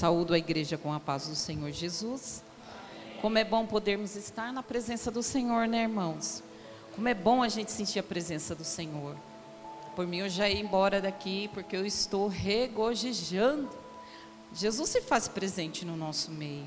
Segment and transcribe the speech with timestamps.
[0.00, 2.42] Saúdo a igreja com a paz do Senhor Jesus.
[3.20, 6.42] Como é bom podermos estar na presença do Senhor, né, irmãos?
[6.94, 9.14] Como é bom a gente sentir a presença do Senhor.
[9.94, 13.68] Por mim, eu já ia embora daqui, porque eu estou regozijando.
[14.54, 16.64] Jesus se faz presente no nosso meio.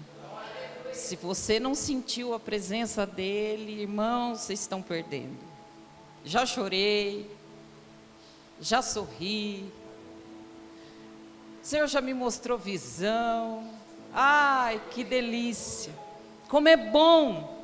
[0.93, 5.39] Se você não sentiu a presença dele, irmãos, vocês estão perdendo.
[6.23, 7.27] Já chorei,
[8.61, 9.71] já sorri.
[11.63, 13.63] O Senhor já me mostrou visão.
[14.13, 15.93] Ai, que delícia.
[16.49, 17.57] Como é bom.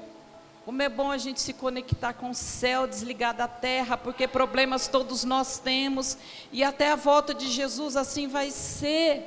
[0.63, 4.87] Como é bom a gente se conectar com o céu, desligar da terra, porque problemas
[4.87, 6.17] todos nós temos,
[6.49, 9.21] e até a volta de Jesus assim vai ser.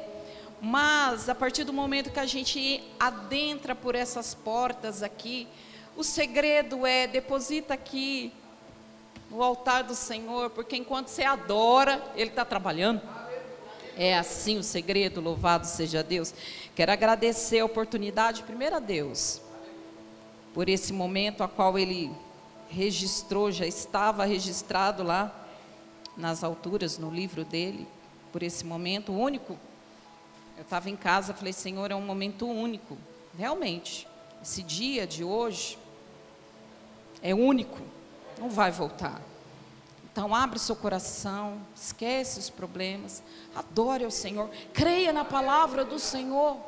[0.59, 5.47] Mas a partir do momento que a gente adentra por essas portas aqui,
[5.95, 8.33] o segredo é deposita aqui
[9.31, 13.03] no altar do Senhor, porque enquanto você adora, Ele está trabalhando.
[13.97, 16.35] É assim o segredo, louvado seja Deus.
[16.75, 19.41] Quero agradecer a oportunidade, primeiro a Deus,
[20.55, 22.11] por esse momento a qual Ele
[22.69, 25.47] registrou, já estava registrado lá
[26.17, 27.87] nas alturas, no livro dele,
[28.33, 29.59] por esse momento único
[30.56, 32.97] eu estava em casa, falei, Senhor, é um momento único.
[33.37, 34.06] Realmente,
[34.43, 35.79] esse dia de hoje
[37.23, 37.81] é único,
[38.39, 39.21] não vai voltar.
[40.13, 43.23] Então, abre seu coração, esquece os problemas,
[43.55, 46.59] adore ao Senhor, creia na palavra do Senhor,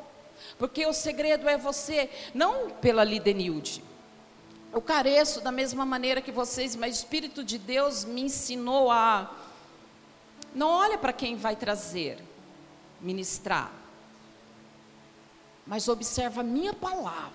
[0.58, 3.84] porque o segredo é você, não pela Lidenilde.
[4.72, 9.30] Eu careço da mesma maneira que vocês, mas o Espírito de Deus me ensinou a.
[10.54, 12.18] Não olha para quem vai trazer,
[13.00, 13.84] ministrar
[15.66, 17.32] mas observa a minha palavra.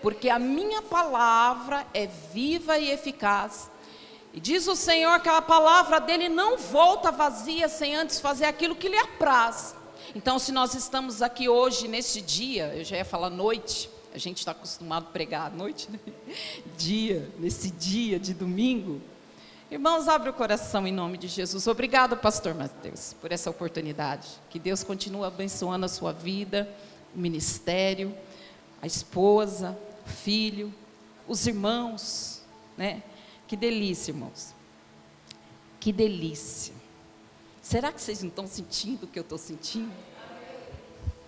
[0.00, 3.68] Porque a minha palavra é viva e eficaz.
[4.38, 8.76] E diz o Senhor que a palavra dele não volta vazia sem antes fazer aquilo
[8.76, 9.74] que lhe apraz.
[10.14, 14.38] Então, se nós estamos aqui hoje, neste dia, eu já ia falar noite, a gente
[14.38, 15.98] está acostumado a pregar à noite, né?
[16.78, 19.00] dia, nesse dia de domingo.
[19.72, 21.66] Irmãos, abre o coração em nome de Jesus.
[21.66, 24.28] Obrigado, pastor Mateus, por essa oportunidade.
[24.50, 26.72] Que Deus continue abençoando a sua vida,
[27.12, 28.14] o ministério,
[28.80, 29.76] a esposa,
[30.06, 30.72] o filho,
[31.26, 32.40] os irmãos,
[32.76, 33.02] né?
[33.48, 34.54] Que delícia, irmãos.
[35.80, 36.74] Que delícia.
[37.62, 39.92] Será que vocês não estão sentindo o que eu estou sentindo?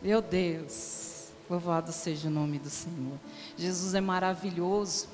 [0.02, 3.18] Meu Deus, louvado seja o nome do Senhor.
[3.56, 5.08] Jesus é maravilhoso.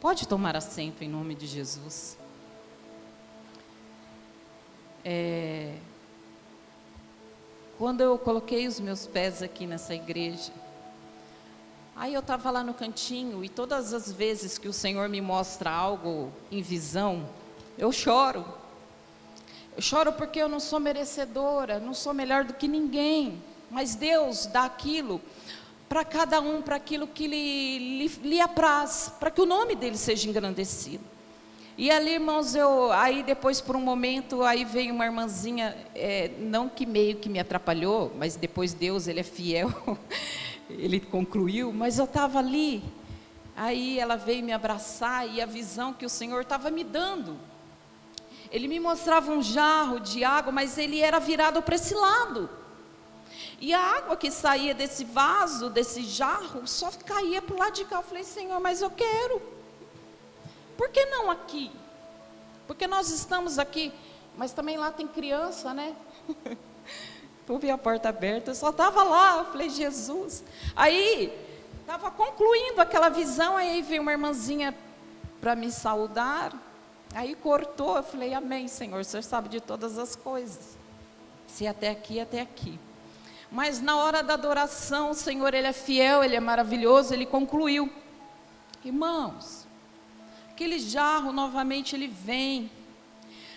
[0.00, 2.16] Pode tomar assento em nome de Jesus.
[5.04, 5.76] É,
[7.78, 10.52] quando eu coloquei os meus pés aqui nessa igreja,
[11.96, 15.70] aí eu estava lá no cantinho e todas as vezes que o Senhor me mostra
[15.70, 17.26] algo em visão,
[17.78, 18.44] eu choro.
[19.74, 24.46] Eu choro porque eu não sou merecedora, não sou melhor do que ninguém, mas Deus
[24.46, 25.20] dá aquilo
[25.88, 29.96] para cada um, para aquilo que lhe, lhe, lhe apraz, para que o nome dele
[29.96, 31.04] seja engrandecido.
[31.78, 36.70] E ali, irmãos, eu aí depois por um momento aí veio uma irmãzinha, é, não
[36.70, 39.70] que meio que me atrapalhou, mas depois Deus ele é fiel,
[40.70, 41.72] ele concluiu.
[41.72, 42.82] Mas eu estava ali,
[43.56, 47.38] aí ela veio me abraçar e a visão que o Senhor estava me dando.
[48.50, 52.48] Ele me mostrava um jarro de água, mas ele era virado para esse lado.
[53.60, 57.84] E a água que saía desse vaso, desse jarro, só caía para o lado de
[57.84, 57.96] cá.
[57.96, 59.40] Eu falei, Senhor, mas eu quero.
[60.76, 61.70] Por que não aqui?
[62.66, 63.92] Porque nós estamos aqui,
[64.36, 65.96] mas também lá tem criança, né?
[67.48, 70.42] Eu vi a porta aberta, eu só estava lá, eu falei, Jesus.
[70.74, 71.32] Aí,
[71.80, 74.74] estava concluindo aquela visão, aí veio uma irmãzinha
[75.40, 76.52] para me saudar,
[77.14, 80.76] aí cortou, eu falei, amém, Senhor, o Senhor sabe de todas as coisas.
[81.46, 82.80] Se até aqui, até aqui.
[83.50, 87.90] Mas na hora da adoração, o Senhor, Ele é fiel, Ele é maravilhoso, Ele concluiu.
[88.84, 89.66] Irmãos,
[90.50, 92.70] aquele jarro novamente ele vem.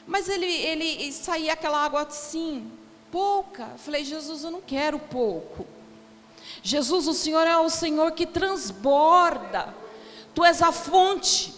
[0.07, 2.71] Mas ele, ele saía aquela água assim,
[3.11, 3.67] pouca.
[3.77, 5.65] Falei, Jesus, eu não quero pouco.
[6.61, 9.73] Jesus, o Senhor é o Senhor que transborda.
[10.33, 11.53] Tu és a fonte.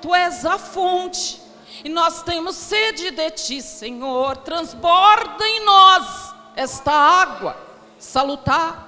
[0.00, 1.40] Tu és a fonte.
[1.84, 4.36] E nós temos sede de ti, Senhor.
[4.38, 7.56] Transborda em nós esta água
[7.98, 8.86] salutar.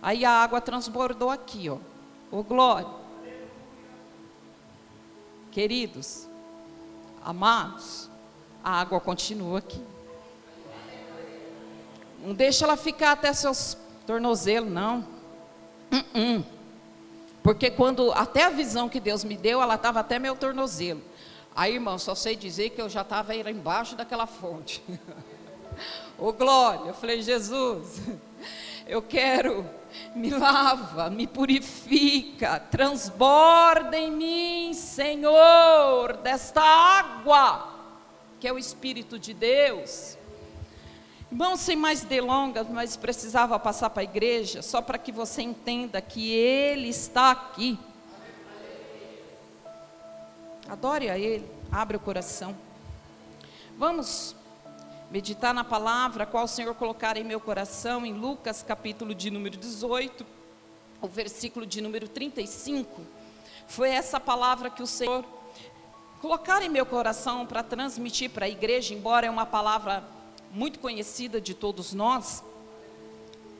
[0.00, 1.78] Aí a água transbordou aqui, ó.
[2.30, 2.88] Ô glória.
[5.50, 6.26] Queridos,
[7.22, 8.08] amados,
[8.64, 9.91] a água continua aqui.
[12.22, 13.76] Não deixa ela ficar até seus
[14.06, 15.00] tornozelos, não.
[15.90, 16.44] Uh -uh.
[17.42, 21.02] Porque quando, até a visão que Deus me deu, ela estava até meu tornozelo.
[21.54, 24.82] Aí, irmão, só sei dizer que eu já estava embaixo daquela fonte.
[26.16, 28.00] Ô glória, eu falei, Jesus,
[28.86, 29.68] eu quero,
[30.14, 37.68] me lava, me purifica, transborda em mim, Senhor, desta água,
[38.38, 40.16] que é o Espírito de Deus.
[41.32, 45.98] Irmão, sem mais delongas, mas precisava passar para a igreja, só para que você entenda
[45.98, 47.78] que Ele está aqui.
[50.68, 52.54] Adore a Ele, abre o coração.
[53.78, 54.36] Vamos
[55.10, 59.56] meditar na palavra, qual o Senhor colocar em meu coração, em Lucas capítulo de número
[59.56, 60.26] 18,
[61.00, 63.00] o versículo de número 35.
[63.66, 65.24] Foi essa palavra que o Senhor
[66.20, 70.04] colocar em meu coração para transmitir para a igreja, embora é uma palavra
[70.52, 72.44] muito conhecida de todos nós,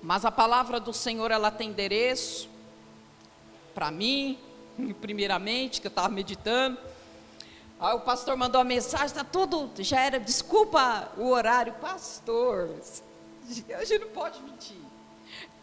[0.02, 2.48] mas a palavra do Senhor ela tem endereço
[3.74, 4.38] para mim,
[5.00, 6.78] primeiramente, que eu estava meditando.
[7.80, 12.68] Aí o pastor mandou a mensagem, está tudo, já era, desculpa o horário, pastor,
[13.74, 14.76] a gente não pode mentir.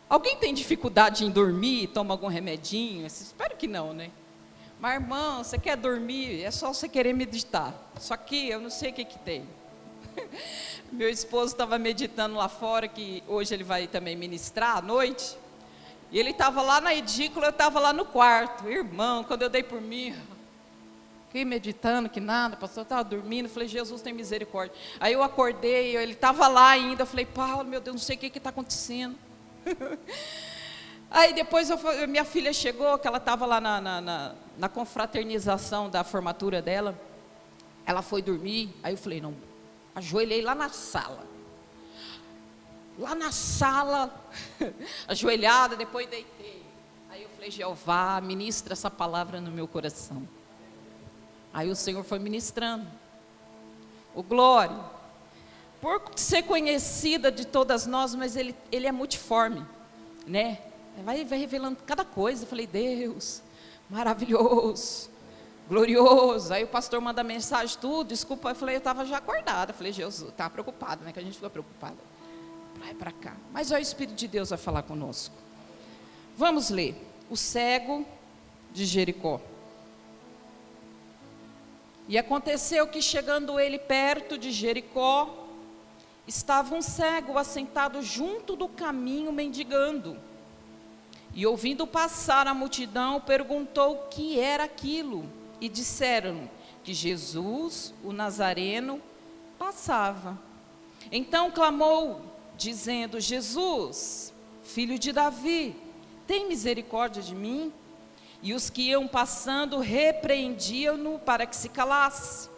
[0.10, 3.06] Alguém tem dificuldade em dormir, toma algum remedinho?
[3.06, 4.10] Espero que não, né?
[4.80, 7.76] Mas irmão, você quer dormir, é só você querer meditar.
[8.00, 9.48] Só que eu não sei o que, que tem.
[10.92, 15.38] Meu esposo estava meditando lá fora, que hoje ele vai também ministrar à noite.
[16.12, 18.68] E ele estava lá na edícula, eu estava lá no quarto.
[18.68, 20.16] Irmão, quando eu dei por mim,
[21.28, 24.76] fiquei meditando que nada, pastor estava dormindo, falei, Jesus tem misericórdia.
[25.00, 28.20] Aí eu acordei, ele estava lá ainda, eu falei, Paulo, meu Deus, não sei o
[28.20, 29.16] que está acontecendo.
[31.12, 35.90] Aí depois eu, minha filha chegou, que ela estava lá na, na, na, na confraternização
[35.90, 37.00] da formatura dela.
[37.84, 39.34] Ela foi dormir, aí eu falei, não,
[39.96, 41.28] ajoelhei lá na sala.
[42.98, 44.14] Lá na sala,
[45.08, 46.64] ajoelhada, depois deitei.
[47.10, 50.28] Aí eu falei, Jeová, ministra essa palavra no meu coração.
[51.54, 52.88] Aí o Senhor foi ministrando.
[54.14, 54.78] O glória.
[55.82, 59.66] Por ser conhecida de todas nós, mas ele, ele é multiforme,
[60.28, 60.60] né?
[61.06, 62.44] Vai, vai revelando cada coisa.
[62.44, 63.42] Eu falei, Deus,
[63.90, 65.10] maravilhoso
[65.70, 66.52] glorioso.
[66.52, 68.50] Aí o pastor manda mensagem, tudo, desculpa.
[68.50, 69.72] Eu falei, eu estava já acordada.
[69.72, 71.14] Eu falei, Jesus, estava preocupado, né?
[71.14, 71.98] Que a gente fica preocupado.
[72.80, 73.38] Vai para cá.
[73.54, 75.36] Mas o Espírito de Deus vai falar conosco.
[76.36, 76.96] Vamos ler.
[77.30, 78.04] O cego
[78.74, 79.40] de Jericó.
[82.08, 85.46] E aconteceu que chegando ele perto de Jericó,
[86.26, 90.18] estava um cego assentado junto do caminho mendigando.
[91.36, 96.50] E ouvindo passar a multidão, perguntou o que era aquilo e disseram
[96.84, 99.02] que Jesus, o Nazareno,
[99.58, 100.40] passava.
[101.12, 102.22] Então clamou,
[102.58, 104.34] dizendo: Jesus,
[104.64, 105.76] filho de Davi,
[106.28, 107.74] tem misericórdia de mim?
[108.42, 112.50] E os que iam passando repreendiam-no para que se calasse.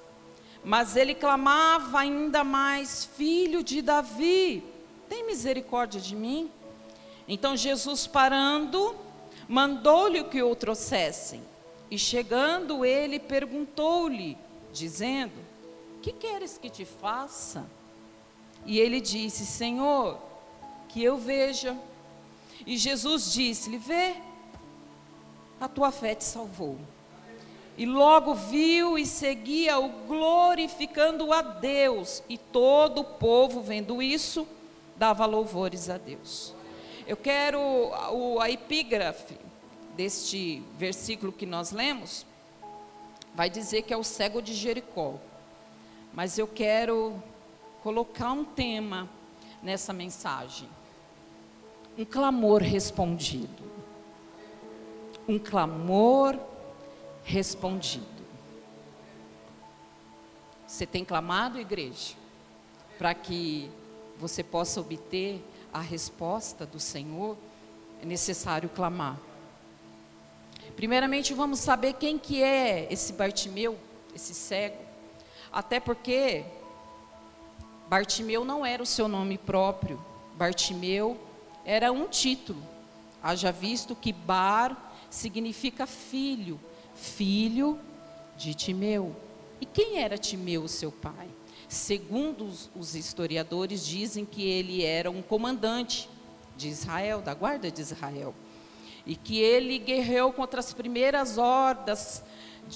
[0.63, 4.63] Mas ele clamava ainda mais: Filho de Davi,
[5.09, 6.51] tem misericórdia de mim?
[7.27, 8.95] Então Jesus, parando,
[9.47, 11.41] mandou-lhe que o trouxessem.
[11.91, 14.37] E chegando ele, perguntou-lhe,
[14.71, 15.33] dizendo:
[16.01, 17.69] Que queres que te faça?
[18.65, 20.17] E ele disse: Senhor,
[20.87, 21.77] que eu veja.
[22.65, 24.15] E Jesus disse-lhe: Vê,
[25.59, 26.77] a tua fé te salvou.
[27.77, 34.47] E logo viu e seguia-o glorificando a Deus, e todo o povo, vendo isso,
[34.95, 36.53] dava louvores a Deus.
[37.05, 37.59] Eu quero
[38.39, 39.35] a epígrafe
[40.01, 42.25] deste versículo que nós lemos,
[43.35, 45.19] vai dizer que é o cego de Jericó.
[46.11, 47.21] Mas eu quero
[47.83, 49.07] colocar um tema
[49.61, 50.67] nessa mensagem.
[51.95, 53.63] Um clamor respondido.
[55.27, 56.39] Um clamor
[57.23, 58.07] respondido.
[60.65, 62.15] Você tem clamado, igreja,
[62.97, 63.69] para que
[64.17, 67.37] você possa obter a resposta do Senhor?
[68.01, 69.19] É necessário clamar.
[70.75, 73.77] Primeiramente vamos saber quem que é esse Bartimeu,
[74.15, 74.77] esse cego.
[75.51, 76.43] Até porque
[77.87, 80.03] Bartimeu não era o seu nome próprio.
[80.35, 81.19] Bartimeu
[81.65, 82.61] era um título.
[83.21, 86.59] Haja visto que Bar significa filho,
[86.95, 87.77] filho
[88.37, 89.15] de Timeu.
[89.59, 91.27] E quem era Timeu, seu pai?
[91.67, 96.09] Segundo os historiadores, dizem que ele era um comandante
[96.57, 98.33] de Israel, da guarda de Israel
[99.05, 102.23] e que ele guerreou contra as primeiras hordas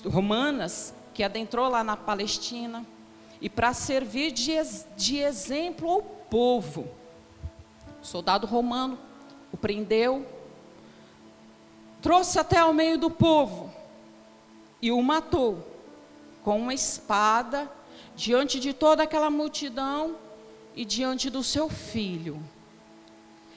[0.06, 2.86] romanas que adentrou lá na Palestina
[3.40, 4.54] e para servir de,
[4.98, 6.88] de exemplo ao povo.
[8.02, 8.98] O soldado romano
[9.52, 10.28] o prendeu,
[12.02, 13.74] trouxe até ao meio do povo
[14.82, 15.66] e o matou
[16.44, 17.72] com uma espada
[18.16, 20.18] diante de toda aquela multidão
[20.76, 22.44] e diante do seu filho.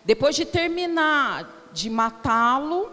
[0.05, 2.91] Depois de terminar de matá-lo,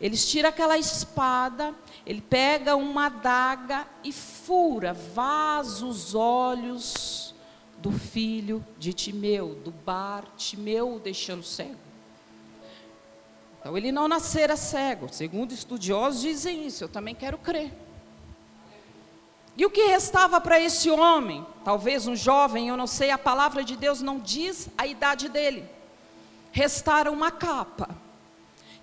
[0.00, 1.74] eles tiram aquela espada,
[2.06, 7.34] ele pega uma adaga e fura, vaza os olhos
[7.78, 11.76] do filho de Timeu, do Bar Timeu, deixando cego.
[13.60, 17.70] Então ele não nascera cego, segundo estudiosos dizem isso, eu também quero crer.
[19.56, 21.44] E o que restava para esse homem?
[21.62, 25.68] Talvez um jovem, eu não sei, a palavra de Deus não diz a idade dele.
[26.52, 27.88] Restara uma capa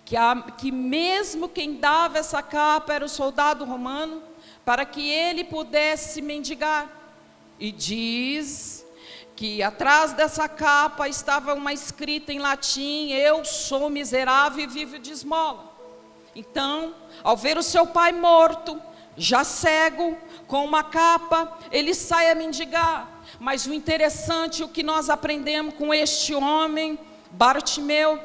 [0.07, 4.23] que, a, que mesmo quem dava essa capa era o soldado romano,
[4.63, 6.89] para que ele pudesse mendigar.
[7.59, 8.85] E diz
[9.35, 15.11] que atrás dessa capa estava uma escrita em latim: Eu sou miserável e vivo de
[15.11, 15.75] esmola.
[16.33, 18.81] Então, ao ver o seu pai morto,
[19.17, 20.15] já cego,
[20.47, 23.23] com uma capa, ele sai a mendigar.
[23.41, 26.97] Mas o interessante, o que nós aprendemos com este homem,
[27.37, 28.19] Bartimeu,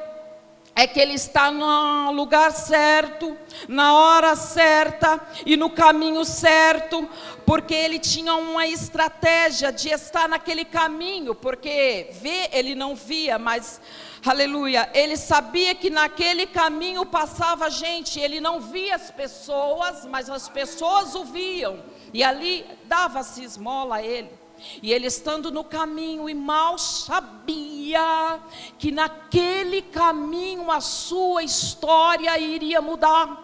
[0.75, 7.07] é que ele está no lugar certo, na hora certa e no caminho certo,
[7.45, 13.79] porque ele tinha uma estratégia de estar naquele caminho, porque ver ele não via, mas
[14.25, 20.49] aleluia, ele sabia que naquele caminho passava gente, ele não via as pessoas, mas as
[20.49, 24.41] pessoas o viam, e ali dava-se esmola a ele.
[24.81, 28.39] E ele estando no caminho e mal sabia
[28.77, 33.41] que naquele caminho a sua história iria mudar.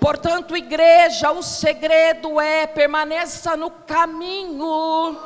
[0.00, 5.18] Portanto, igreja, o segredo é permaneça no caminho.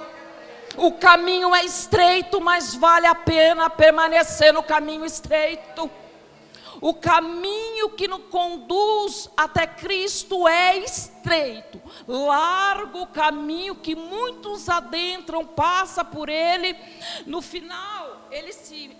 [0.76, 5.90] O caminho é estreito, mas vale a pena permanecer no caminho estreito.
[6.82, 15.46] O caminho que nos conduz até Cristo é estreito, largo o caminho que muitos adentram,
[15.46, 16.76] passa por ele.
[17.24, 18.90] No final, ele se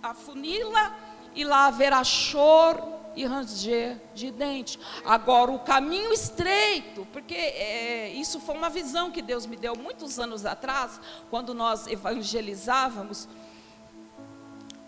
[0.00, 0.96] afunila
[1.34, 4.78] e lá haverá choro e ranger de dente.
[5.04, 10.20] Agora, o caminho estreito, porque é, isso foi uma visão que Deus me deu muitos
[10.20, 13.28] anos atrás, quando nós evangelizávamos.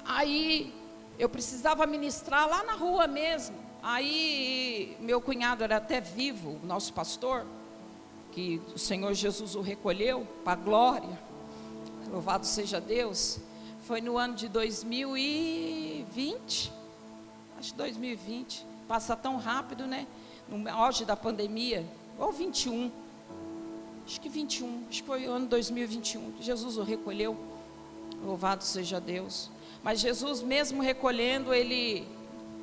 [0.05, 0.78] Aí
[1.19, 3.57] eu precisava ministrar lá na rua mesmo.
[3.83, 7.45] Aí meu cunhado era até vivo, nosso pastor,
[8.33, 11.19] que o Senhor Jesus o recolheu para a glória.
[12.11, 13.39] Louvado seja Deus.
[13.85, 16.73] Foi no ano de 2020.
[17.59, 18.65] Acho que 2020.
[18.87, 20.07] Passa tão rápido, né?
[20.49, 21.85] No auge da pandemia.
[22.19, 22.91] Ou 21.
[24.07, 24.85] Acho que 21.
[24.89, 26.35] Acho que foi o ano 2021.
[26.41, 27.37] Jesus o recolheu.
[28.25, 29.51] Louvado seja Deus.
[29.83, 32.07] Mas Jesus, mesmo recolhendo, ele,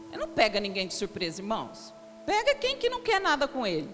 [0.10, 1.94] ele não pega ninguém de surpresa, irmãos.
[2.26, 3.90] Pega quem que não quer nada com ele.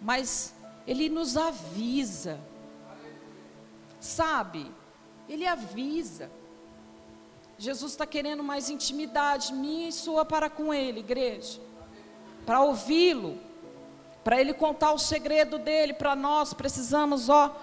[0.00, 0.54] Mas
[0.86, 2.38] ele nos avisa.
[4.00, 4.70] Sabe?
[5.28, 6.30] Ele avisa.
[7.58, 11.60] Jesus está querendo mais intimidade minha e sua para com ele, igreja.
[12.44, 13.38] Para ouvi-lo.
[14.24, 17.54] Para ele contar o segredo dele para nós, precisamos, ó,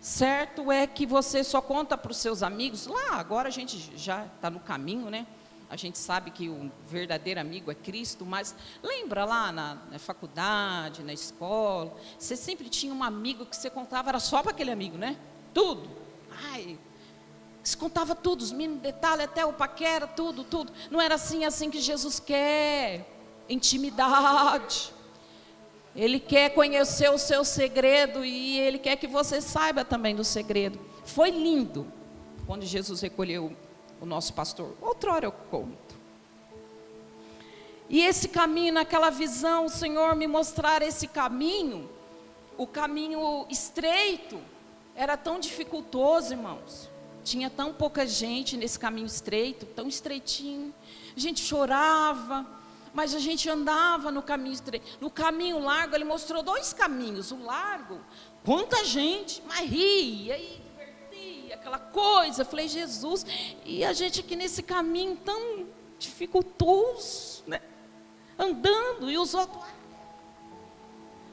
[0.00, 2.86] Certo é que você só conta para os seus amigos.
[2.86, 5.26] Lá, agora a gente já está no caminho, né?
[5.68, 11.04] A gente sabe que o verdadeiro amigo é Cristo, mas lembra lá na, na faculdade,
[11.04, 14.98] na escola, você sempre tinha um amigo que você contava, era só para aquele amigo,
[14.98, 15.16] né?
[15.54, 15.88] Tudo.
[16.50, 16.78] Ai,
[17.62, 20.72] você contava tudo, os mínimos detalhes, até o paquera, tudo, tudo.
[20.90, 23.06] Não era assim, assim que Jesus quer.
[23.48, 24.92] Intimidade.
[25.94, 30.78] Ele quer conhecer o seu segredo e ele quer que você saiba também do segredo.
[31.04, 31.86] Foi lindo
[32.46, 33.54] quando Jesus recolheu
[34.00, 34.76] o nosso pastor.
[34.80, 35.98] Outrora eu conto.
[37.88, 41.90] E esse caminho, naquela visão, o Senhor me mostrar esse caminho,
[42.56, 44.40] o caminho estreito,
[44.94, 46.88] era tão dificultoso, irmãos.
[47.24, 50.72] Tinha tão pouca gente nesse caminho estreito, tão estreitinho.
[51.16, 52.46] A gente chorava,
[52.92, 54.98] mas a gente andava no caminho estreito.
[55.00, 57.30] No caminho largo, ele mostrou dois caminhos.
[57.30, 58.00] O largo,
[58.44, 62.44] quanta gente, mas ria e divertia, aquela coisa.
[62.44, 63.24] Falei, Jesus,
[63.64, 65.66] e a gente aqui nesse caminho tão
[65.98, 67.60] dificultoso, né?
[68.38, 69.62] Andando, e os outros.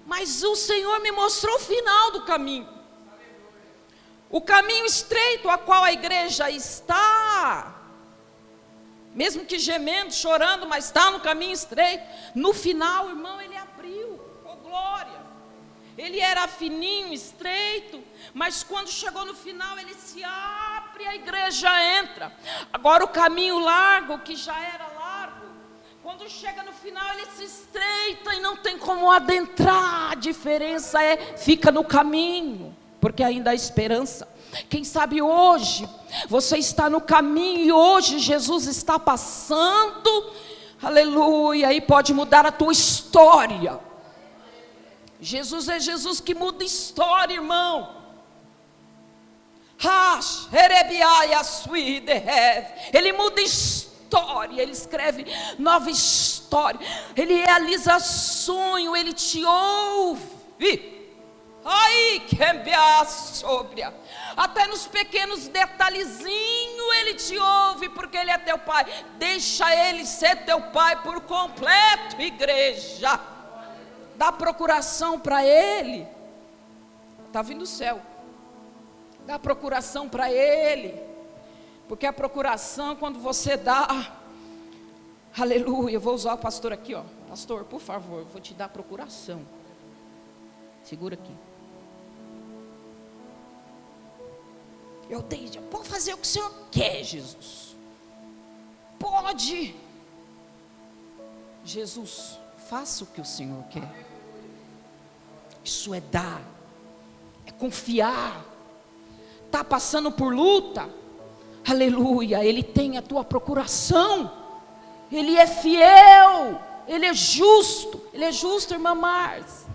[0.06, 2.68] Mas o Senhor me mostrou o final do caminho.
[4.30, 7.77] O caminho estreito a qual a igreja está
[9.18, 12.04] mesmo que gemendo, chorando, mas está no caminho estreito.
[12.36, 15.26] No final, irmão, ele abriu, oh glória.
[15.98, 18.00] Ele era fininho, estreito,
[18.32, 21.68] mas quando chegou no final, ele se abre a igreja
[22.00, 22.32] entra.
[22.72, 25.48] Agora o caminho largo, que já era largo,
[26.04, 30.12] quando chega no final, ele se estreita e não tem como adentrar.
[30.12, 32.78] A diferença é fica no caminho.
[33.02, 34.28] porque ainda há esperança.
[34.70, 35.88] Quem sabe hoje
[36.28, 40.34] você está no caminho e hoje Jesus está passando,
[40.82, 43.80] aleluia, e pode mudar a tua história.
[45.20, 47.96] Jesus é Jesus que muda história, irmão.
[52.94, 55.26] Ele muda história, ele escreve
[55.60, 56.80] nova história,
[57.16, 60.98] ele realiza sonho, ele te ouve.
[61.64, 62.38] Ai, que
[63.06, 63.84] sobre.
[64.38, 68.86] Até nos pequenos detalhezinhos ele te ouve, porque ele é teu pai.
[69.18, 73.20] Deixa ele ser teu pai por completo, igreja.
[74.16, 76.08] Dá procuração para ele.
[77.26, 78.00] Está vindo o céu.
[79.26, 81.02] Dá procuração para ele.
[81.88, 83.88] Porque a procuração, quando você dá,
[85.36, 87.04] aleluia, eu vou usar o pastor aqui, ó.
[87.28, 89.42] Pastor, por favor, vou te dar procuração.
[90.84, 91.47] Segura aqui.
[95.10, 97.76] Eu tenho, pode fazer o que o Senhor quer, Jesus.
[99.00, 99.76] Pode.
[101.64, 102.38] Jesus,
[102.70, 104.06] faça o que o Senhor quer.
[105.64, 106.42] Isso é dar,
[107.46, 108.46] é confiar.
[109.46, 110.90] Está passando por luta,
[111.66, 112.44] aleluia.
[112.44, 114.32] Ele tem a tua procuração,
[115.10, 119.66] Ele é fiel, Ele é justo, Ele é justo, irmã Mars.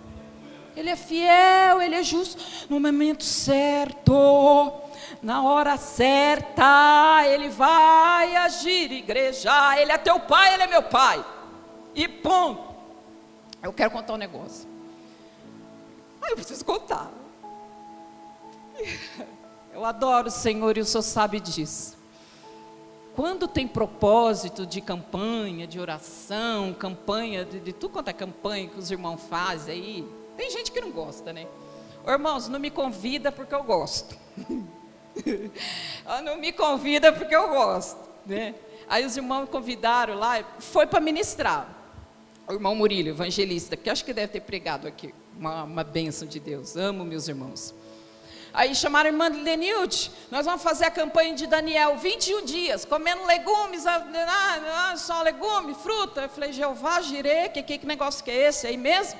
[0.76, 4.81] Ele é fiel, Ele é justo no momento certo
[5.22, 9.50] na hora certa, Ele vai agir, igreja.
[9.80, 11.24] Ele é teu pai, Ele é meu pai.
[11.94, 12.72] E ponto.
[13.62, 14.68] Eu quero contar um negócio.
[16.20, 17.10] Ah, eu preciso contar.
[19.74, 21.96] Eu adoro o Senhor e o Senhor sabe disso.
[23.16, 28.78] Quando tem propósito de campanha, de oração, campanha, de, de tudo quanto é campanha que
[28.78, 31.46] os irmãos fazem aí, tem gente que não gosta, né?
[32.06, 34.16] Irmãos, não me convida porque eu gosto.
[36.24, 38.54] não me convida porque eu gosto, né?
[38.88, 41.66] Aí os irmãos convidaram lá, foi para ministrar.
[42.46, 46.38] O irmão Murilo, evangelista, que acho que deve ter pregado aqui, uma, uma bênção de
[46.40, 46.76] Deus.
[46.76, 47.74] Amo meus irmãos.
[48.52, 53.24] Aí chamaram a irmã Lenilde, nós vamos fazer a campanha de Daniel, 21 dias, comendo
[53.24, 54.04] legumes, ah,
[54.90, 56.22] ah, só legume, fruta.
[56.22, 59.18] Eu falei, Jeová, girei, que, que, que negócio que é esse aí mesmo?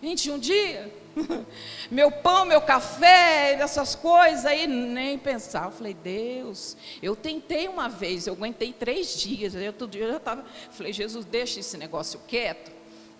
[0.00, 0.90] 21 dias?
[1.90, 5.66] meu pão, meu café, essas coisas aí, nem pensar.
[5.66, 10.10] Eu falei, Deus, eu tentei uma vez, eu aguentei três dias, eu todo dia eu
[10.12, 10.44] já estava.
[10.70, 12.70] Falei, Jesus, deixa esse negócio quieto,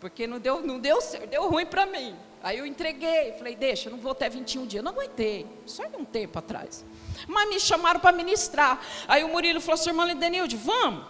[0.00, 2.14] porque não deu, não deu certo, deu ruim para mim.
[2.42, 4.74] Aí eu entreguei, falei, deixa, não vou até 21 dias.
[4.76, 6.84] Eu não aguentei, só de um tempo atrás.
[7.28, 8.80] Mas me chamaram para ministrar.
[9.06, 11.04] Aí o Murilo falou assim, irmã Lidenilde, vamos,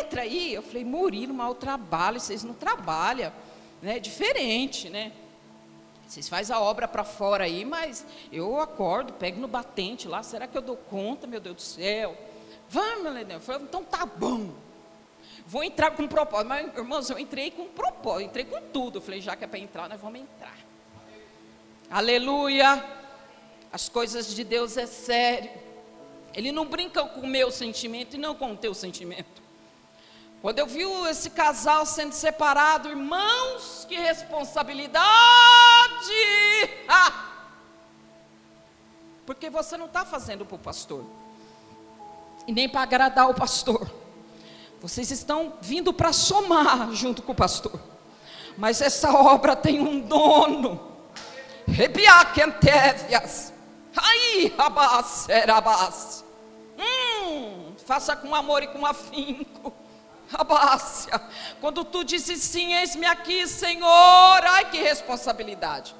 [0.00, 0.52] entra aí.
[0.52, 3.32] Eu falei, Murilo, mal trabalho, vocês não trabalham,
[3.80, 3.96] né?
[3.96, 5.12] É diferente, né?
[6.08, 10.46] Vocês fazem a obra para fora aí, mas eu acordo, pego no batente lá, será
[10.46, 12.16] que eu dou conta, meu Deus do céu?
[12.70, 13.36] Vamos, Lenel.
[13.36, 14.50] Eu falei, então tá bom.
[15.46, 16.48] Vou entrar com propósito.
[16.48, 18.98] Mas, irmãos, eu entrei com propósito, entrei com tudo.
[18.98, 20.56] Eu falei, já que é para entrar, nós vamos entrar.
[21.90, 22.82] Aleluia.
[23.70, 25.50] As coisas de Deus é sério.
[26.34, 29.42] Ele não brinca com o meu sentimento e não com o teu sentimento.
[30.40, 35.67] Quando eu vi esse casal sendo separado, irmãos, que responsabilidade!
[36.88, 37.26] Ah!
[39.26, 41.04] Porque você não está fazendo para o pastor,
[42.46, 43.90] e nem para agradar o pastor.
[44.80, 47.78] Vocês estão vindo para somar junto com o pastor.
[48.56, 50.80] Mas essa obra tem um dono.
[51.66, 53.52] Rebiaquentévias.
[53.96, 56.24] Aí, rabás, rabás.
[56.78, 59.72] Hum, faça com amor e com afinco.
[60.32, 61.20] Abácia,
[61.60, 63.86] quando tu disse sim, eis-me aqui, Senhor,
[64.44, 65.94] ai que responsabilidade.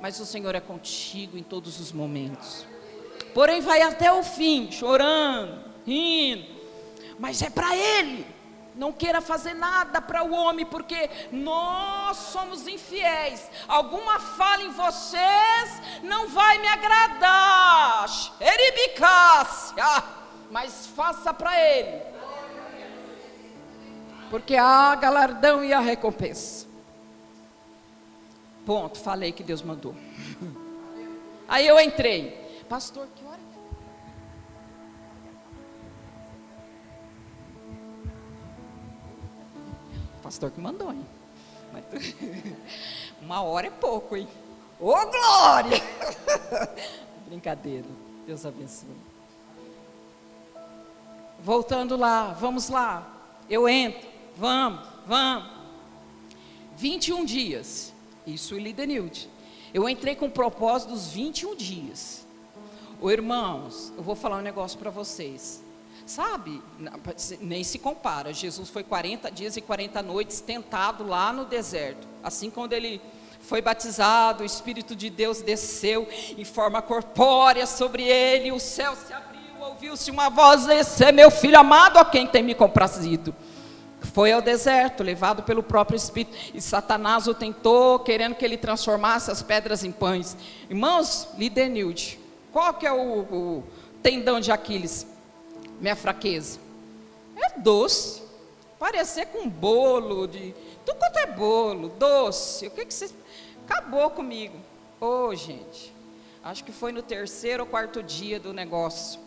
[0.00, 2.66] Mas o Senhor é contigo em todos os momentos.
[3.34, 6.46] Porém, vai até o fim, chorando, rindo,
[7.18, 8.26] mas é para Ele.
[8.74, 13.48] Não queira fazer nada para o homem, porque nós somos infiéis.
[13.68, 18.06] Alguma fala em vocês não vai me agradar.
[18.40, 20.04] Eribicácia,
[20.50, 22.13] mas faça para Ele
[24.34, 26.66] porque há galardão e a recompensa.
[28.66, 29.94] Ponto, falei que Deus mandou.
[31.46, 33.38] Aí eu entrei, pastor, que hora?
[40.20, 41.06] Pastor que mandou, hein?
[43.22, 44.26] Uma hora é pouco, hein?
[44.80, 45.80] Ô oh, glória!
[47.28, 47.86] Brincadeira,
[48.26, 48.96] Deus abençoe.
[51.38, 53.12] Voltando lá, vamos lá.
[53.48, 55.50] Eu entro vamos, vamos.
[56.76, 57.92] 21 dias,
[58.26, 59.28] isso Lidenilde.
[59.72, 62.26] Eu entrei com o propósito dos 21 dias.
[63.00, 65.62] Ô irmãos, eu vou falar um negócio para vocês.
[66.06, 66.62] Sabe,
[67.40, 68.32] nem se compara.
[68.32, 72.06] Jesus foi 40 dias e 40 noites tentado lá no deserto.
[72.22, 73.00] Assim, quando ele
[73.40, 79.12] foi batizado, o Espírito de Deus desceu em forma corpórea sobre ele, o céu se
[79.12, 83.34] abriu, ouviu-se uma voz: Esse é meu filho amado, a quem tem me comprazido.
[84.12, 89.30] Foi ao deserto, levado pelo próprio Espírito, e Satanás o tentou, querendo que ele transformasse
[89.30, 90.36] as pedras em pães.
[90.68, 92.18] Irmãos, Lidenilde,
[92.52, 93.64] qual que é o, o
[94.02, 95.06] tendão de Aquiles?
[95.80, 96.60] Minha fraqueza.
[97.36, 98.22] É doce.
[98.78, 100.54] Parecer com bolo, de.
[100.84, 102.66] Tudo quanto é bolo, doce.
[102.66, 103.10] O que, que você.
[103.66, 104.56] Acabou comigo.
[105.00, 105.94] Ô, oh, gente.
[106.42, 109.18] Acho que foi no terceiro ou quarto dia do negócio.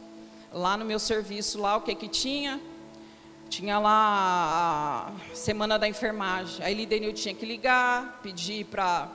[0.53, 2.61] Lá no meu serviço, lá o que que tinha?
[3.49, 6.63] Tinha lá a semana da enfermagem.
[6.65, 9.07] Aí Lidenil tinha que ligar, pedir para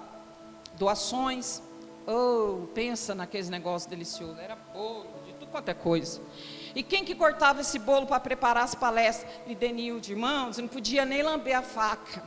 [0.75, 1.63] doações.
[2.07, 4.39] Oh, pensa naqueles negócios deliciosos.
[4.39, 6.21] Era bolo, de tudo quanto é coisa.
[6.75, 9.31] E quem que cortava esse bolo para preparar as palestras?
[9.47, 12.23] Lidenilde, irmãos, não podia nem lamber a faca.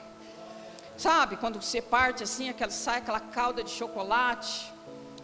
[0.96, 4.72] Sabe, quando você parte assim, aquela, sai aquela calda de chocolate.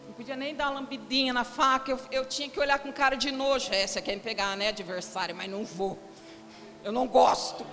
[0.08, 1.92] Não podia nem dar uma lambidinha na faca.
[1.92, 3.70] Eu, eu tinha que olhar com cara de nojo.
[3.72, 5.98] Você quer me pegar, né, adversário, mas não vou.
[6.84, 7.66] Eu não gosto.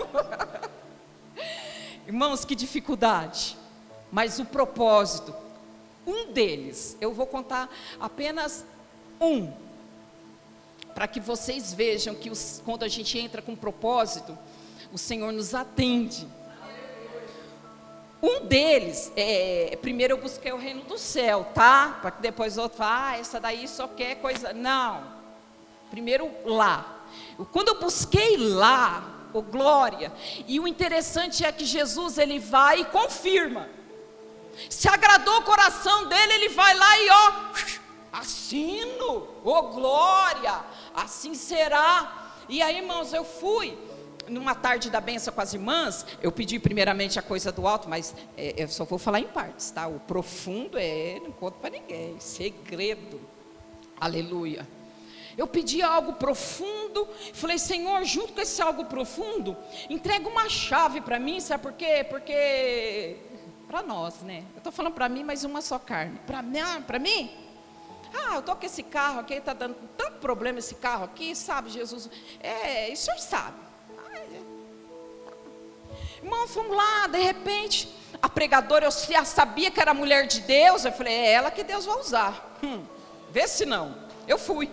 [2.07, 3.57] Irmãos, que dificuldade.
[4.11, 5.35] Mas o propósito,
[6.07, 8.65] um deles, eu vou contar apenas
[9.21, 9.53] um,
[10.95, 14.37] para que vocês vejam que os, quando a gente entra com propósito,
[14.93, 16.27] o Senhor nos atende.
[18.23, 21.99] Um deles, é, primeiro eu busquei o reino do céu, tá?
[22.01, 24.53] Para que depois outro ah, essa daí só quer coisa.
[24.53, 25.05] Não.
[25.91, 26.98] Primeiro lá.
[27.47, 30.13] Quando eu busquei lá, oh, glória,
[30.47, 33.69] e o interessante é que Jesus ele vai e confirma.
[34.69, 37.33] Se agradou o coração dele, ele vai lá e ó,
[38.13, 40.61] assino, oh, glória,
[40.95, 42.33] assim será.
[42.49, 43.79] E aí, irmãos, eu fui
[44.29, 48.15] numa tarde da benção com as irmãs, eu pedi primeiramente a coisa do alto, mas
[48.37, 49.87] é, eu só vou falar em partes, tá?
[49.87, 53.21] O profundo é, não conto para ninguém, segredo.
[53.99, 54.78] Aleluia.
[55.39, 59.57] Eu pedi algo profundo, falei, Senhor, junto com esse algo profundo,
[59.89, 62.05] entrega uma chave para mim, sabe por quê?
[62.11, 63.17] Porque,
[63.69, 64.43] para nós, né?
[64.55, 66.19] Eu estou falando para mim, mas uma só carne.
[66.27, 67.31] Para mim, para mim?
[68.13, 71.71] Ah, eu estou com esse carro aqui, está dando tanto problema esse carro aqui, sabe,
[71.71, 72.11] Jesus?
[72.41, 73.69] É, o senhor sabe.
[76.21, 77.89] Irmão, fomos lá, de repente,
[78.21, 81.63] a pregadora, eu já sabia que era mulher de Deus, eu falei, é ela que
[81.63, 82.59] Deus vai usar.
[82.61, 82.85] Hum,
[83.31, 84.09] vê se não.
[84.27, 84.69] Eu fui.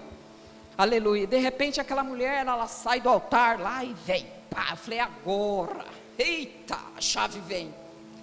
[0.78, 1.26] Aleluia.
[1.26, 4.26] De repente aquela mulher, ela, sai do altar lá e vem.
[4.50, 5.86] Pá, eu falei, agora.
[6.18, 7.74] Eita, a chave vem.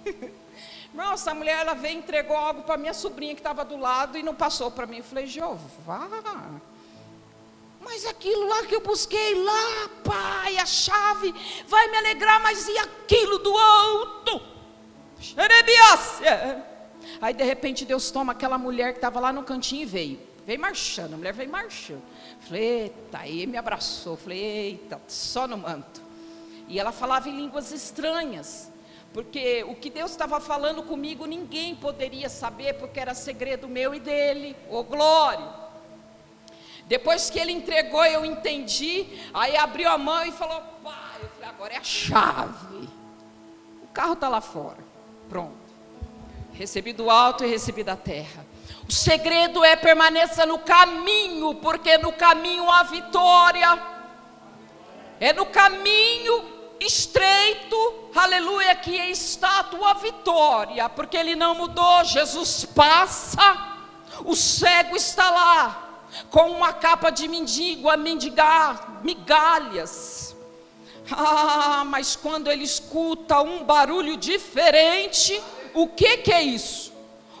[0.93, 4.23] Irmão, essa mulher, ela veio entregou algo para minha sobrinha que estava do lado e
[4.23, 4.97] não passou para mim.
[4.97, 6.07] Eu falei, Jeová,
[7.83, 11.33] mas aquilo lá que eu busquei lá, pai, a chave
[11.67, 14.41] vai me alegrar, mas e aquilo do alto?
[17.21, 20.19] Aí de repente Deus toma aquela mulher que estava lá no cantinho e veio.
[20.45, 22.01] Veio marchando, a mulher veio marchando.
[22.47, 24.17] Falei, eita, aí me abraçou.
[24.17, 26.01] Falei, eita, só no manto.
[26.67, 28.71] E ela falava em línguas estranhas.
[29.13, 33.99] Porque o que Deus estava falando comigo, ninguém poderia saber, porque era segredo meu e
[33.99, 34.55] dele.
[34.69, 35.63] Ô glória!
[36.87, 39.05] Depois que ele entregou, eu entendi.
[39.33, 42.89] Aí abriu a mão e falou: pai, eu falei, agora é a chave.
[43.83, 44.83] O carro está lá fora.
[45.29, 45.63] Pronto.
[46.53, 48.42] Recebi do alto e recebi da terra.
[48.87, 53.81] O segredo é permaneça no caminho, porque no caminho há vitória.
[55.19, 62.03] É no caminho estreito, aleluia, que está a tua vitória, porque ele não mudou.
[62.03, 63.77] Jesus passa,
[64.25, 70.35] o cego está lá, com uma capa de mendigo a mendigar migalhas.
[71.11, 75.41] Ah, mas quando ele escuta um barulho diferente,
[75.73, 76.92] o que, que é isso?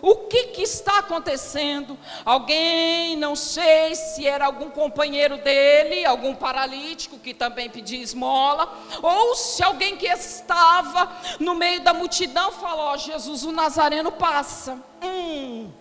[0.05, 1.97] O que, que está acontecendo?
[2.25, 8.69] Alguém, não sei se era algum companheiro dele, algum paralítico que também pedia esmola,
[9.01, 14.77] ou se alguém que estava no meio da multidão falou: oh, Jesus, o Nazareno passa.
[15.01, 15.71] Hum,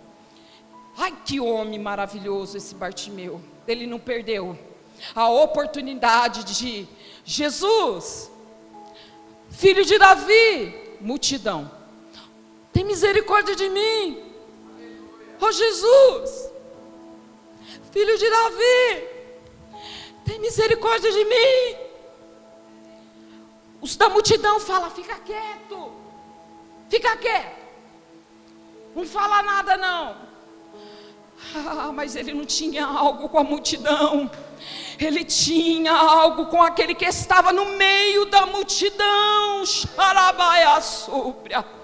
[0.96, 3.40] Ai, que homem maravilhoso esse Bartimeu.
[3.66, 4.56] Ele não perdeu
[5.16, 6.88] a oportunidade de
[7.24, 8.30] Jesus,
[9.50, 11.81] filho de Davi, multidão.
[12.72, 14.32] Tem misericórdia de mim.
[15.40, 16.50] Oh Jesus,
[17.90, 19.08] filho de Davi,
[20.24, 21.76] tem misericórdia de mim.
[23.80, 25.92] Os da multidão falam: fica quieto,
[26.88, 27.62] fica quieto.
[28.94, 30.16] Não fala nada não.
[31.54, 34.30] Ah, mas ele não tinha algo com a multidão.
[34.98, 39.66] Ele tinha algo com aquele que estava no meio da multidão.
[39.66, 41.81] Xarabaia súbria.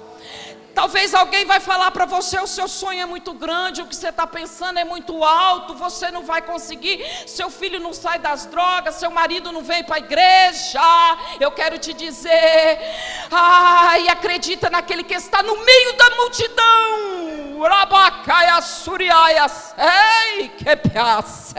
[0.78, 4.10] Talvez alguém vai falar para você: o seu sonho é muito grande, o que você
[4.10, 8.94] está pensando é muito alto, você não vai conseguir, seu filho não sai das drogas,
[8.94, 10.80] seu marido não vem para a igreja.
[11.40, 12.78] Eu quero te dizer,
[13.28, 17.58] ai, acredita naquele que está no meio da multidão.
[19.76, 21.56] Ei, que piace.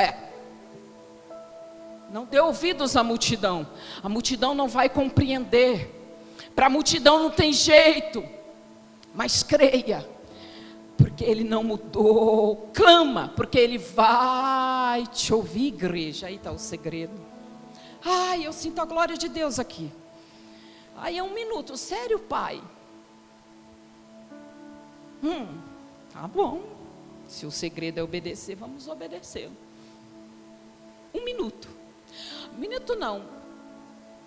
[2.09, 3.67] Não dê ouvidos à multidão,
[4.01, 5.93] a multidão não vai compreender,
[6.55, 8.38] para a multidão não tem jeito
[9.13, 10.07] mas creia,
[10.97, 12.69] porque Ele não mudou.
[12.73, 16.27] Clama, porque Ele vai te ouvir, igreja.
[16.27, 17.19] Aí está o segredo.
[18.03, 19.91] Ai, eu sinto a glória de Deus aqui.
[20.97, 22.61] Aí é um minuto, sério, pai?
[25.23, 25.57] Hum,
[26.13, 26.61] tá bom.
[27.27, 29.55] Se o segredo é obedecer, vamos obedecê-lo.
[31.13, 31.69] Um minuto.
[32.57, 33.23] Minuto não.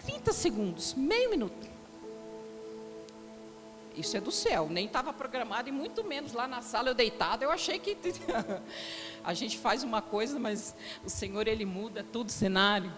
[0.05, 1.72] 30 segundos, meio minuto.
[3.97, 7.45] Isso é do céu, nem estava programado e muito menos lá na sala eu deitada.
[7.45, 7.97] Eu achei que
[9.23, 10.75] a gente faz uma coisa, mas
[11.05, 12.93] o Senhor ele muda todo o cenário.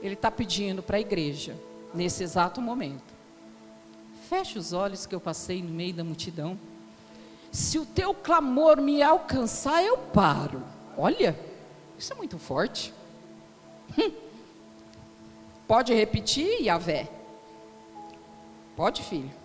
[0.00, 1.56] Ele está pedindo para a igreja
[1.92, 3.14] nesse exato momento.
[4.28, 6.58] Feche os olhos que eu passei no meio da multidão.
[7.52, 10.62] Se o teu clamor me alcançar, eu paro.
[10.96, 11.38] Olha,
[11.98, 12.92] isso é muito forte.
[13.98, 14.12] Hum.
[15.68, 17.08] Pode repetir, Yahvé?
[18.74, 19.43] Pode, filho?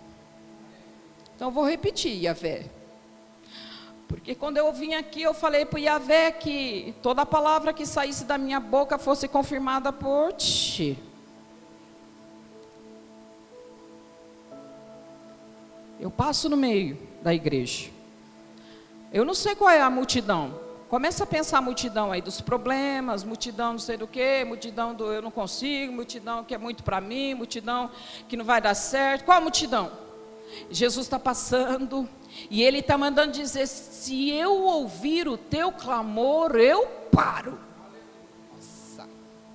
[1.40, 2.66] Então eu vou repetir, Yahvé.
[4.06, 8.26] Porque quando eu vim aqui, eu falei para o Yahvé que toda palavra que saísse
[8.26, 10.98] da minha boca fosse confirmada por ti.
[15.98, 17.88] Eu passo no meio da igreja.
[19.10, 20.60] Eu não sei qual é a multidão.
[20.90, 25.10] Começa a pensar a multidão aí dos problemas, multidão não sei do que, multidão do
[25.10, 27.90] eu não consigo, multidão que é muito para mim, multidão
[28.28, 29.24] que não vai dar certo.
[29.24, 30.09] Qual a multidão?
[30.70, 32.08] Jesus está passando
[32.50, 37.58] e ele está mandando dizer: se eu ouvir o teu clamor, eu paro.
[38.54, 39.08] Nossa,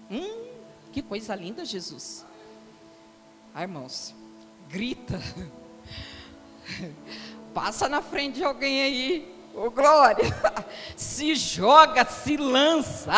[0.10, 0.47] hum,
[0.91, 2.25] que coisa linda, Jesus.
[3.53, 4.13] Ah, irmãos,
[4.69, 5.21] grita,
[7.53, 10.25] passa na frente de alguém aí, ô oh, glória,
[10.95, 13.13] se joga, se lança.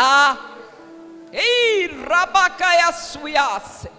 [1.31, 3.96] Ei, rabacaia suiace.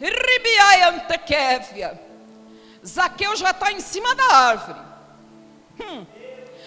[0.00, 2.00] Ribiai antequévia.
[2.86, 4.80] Zaqueu já está em cima da árvore.
[5.80, 6.06] Hum.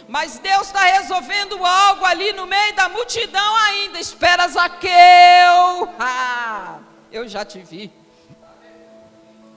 [0.08, 4.00] Mas Deus está resolvendo algo ali no meio da multidão ainda.
[4.00, 5.90] Espera, Zaqueu.
[6.00, 6.80] Ah,
[7.12, 7.92] eu já te vi.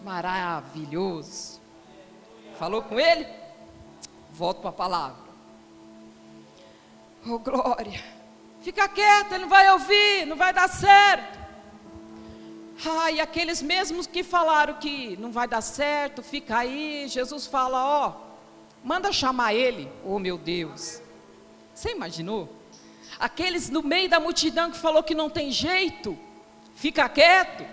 [0.04, 1.60] Maravilhoso.
[2.58, 3.26] Falou com ele?
[4.30, 5.24] Volto para a palavra.
[7.26, 8.02] Oh, glória.
[8.60, 11.43] Fica quieto, ele não vai ouvir, não vai dar certo.
[13.12, 18.12] E aqueles mesmos que falaram que não vai dar certo, fica aí, Jesus fala, ó,
[18.82, 21.00] manda chamar ele, oh meu Deus.
[21.74, 22.48] Você imaginou?
[23.18, 26.18] Aqueles no meio da multidão que falou que não tem jeito,
[26.74, 27.64] fica quieto,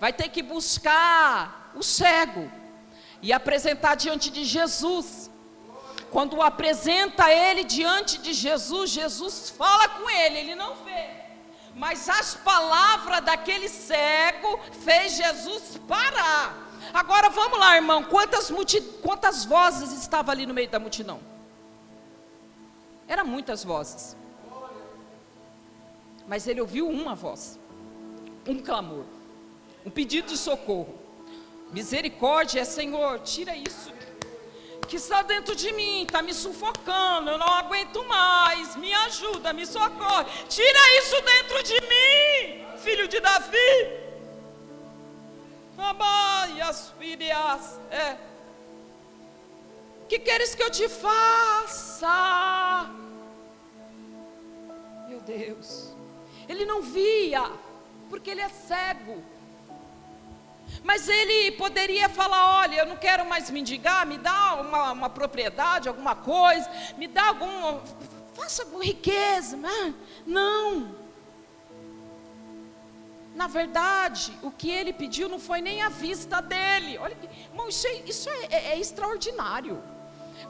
[0.00, 2.50] vai ter que buscar o cego
[3.22, 5.30] e apresentar diante de Jesus.
[6.10, 11.17] Quando apresenta ele diante de Jesus, Jesus fala com ele, ele não vê.
[11.78, 16.68] Mas as palavras daquele cego fez Jesus parar.
[16.92, 18.02] Agora vamos lá, irmão.
[18.02, 18.80] Quantas, multi...
[18.80, 21.20] Quantas vozes estavam ali no meio da multidão?
[23.06, 24.16] Eram muitas vozes.
[26.26, 27.58] Mas ele ouviu uma voz,
[28.46, 29.04] um clamor,
[29.86, 30.98] um pedido de socorro.
[31.70, 33.92] Misericórdia, Senhor, tira isso
[34.88, 39.66] que está dentro de mim, está me sufocando, eu não aguento mais, me ajuda, me
[39.66, 44.08] socorre, tira isso dentro de mim, filho de Davi.
[45.76, 48.16] Amaias, filhas, é.
[50.08, 52.08] Que queres que eu te faça?
[55.06, 55.92] Meu Deus,
[56.48, 57.44] ele não via,
[58.08, 59.22] porque ele é cego.
[60.82, 65.88] Mas ele poderia falar: olha, eu não quero mais mendigar, me dá uma, uma propriedade,
[65.88, 67.82] alguma coisa, me dá alguma.
[68.34, 69.58] faça riqueza.
[70.26, 70.96] Não.
[73.34, 76.98] Na verdade, o que ele pediu não foi nem a vista dele.
[76.98, 77.16] Olha,
[77.50, 79.80] irmão, isso, é, isso é, é, é extraordinário.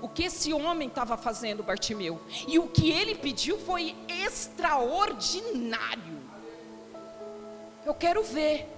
[0.01, 6.19] O que esse homem estava fazendo, Bartimeu, e o que ele pediu foi extraordinário.
[7.85, 8.78] Eu quero ver.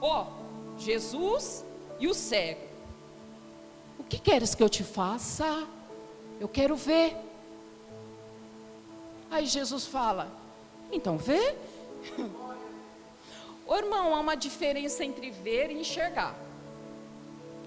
[0.00, 1.64] Ó, oh, Jesus
[1.98, 2.66] e o cego.
[4.08, 5.66] que queres que eu te faça?
[6.40, 7.16] Eu quero ver.
[9.30, 10.30] Aí Jesus fala:
[10.90, 11.56] Então vê.
[13.66, 16.34] Ô irmão, há uma diferença entre ver e enxergar.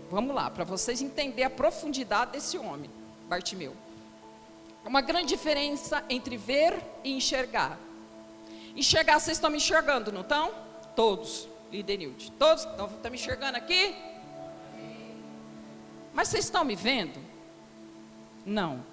[0.10, 2.89] Vamos lá, para vocês entenderem a profundidade desse homem,
[3.30, 3.74] Bartimeu.
[4.84, 7.78] Uma grande diferença entre ver e enxergar.
[8.76, 10.52] Enxergar, vocês estão me enxergando, não estão?
[10.95, 12.32] Todos, Lidenilde.
[12.32, 13.95] Todos estão, estão me enxergando aqui?
[16.13, 17.19] Mas vocês estão me vendo?
[18.45, 18.84] Não.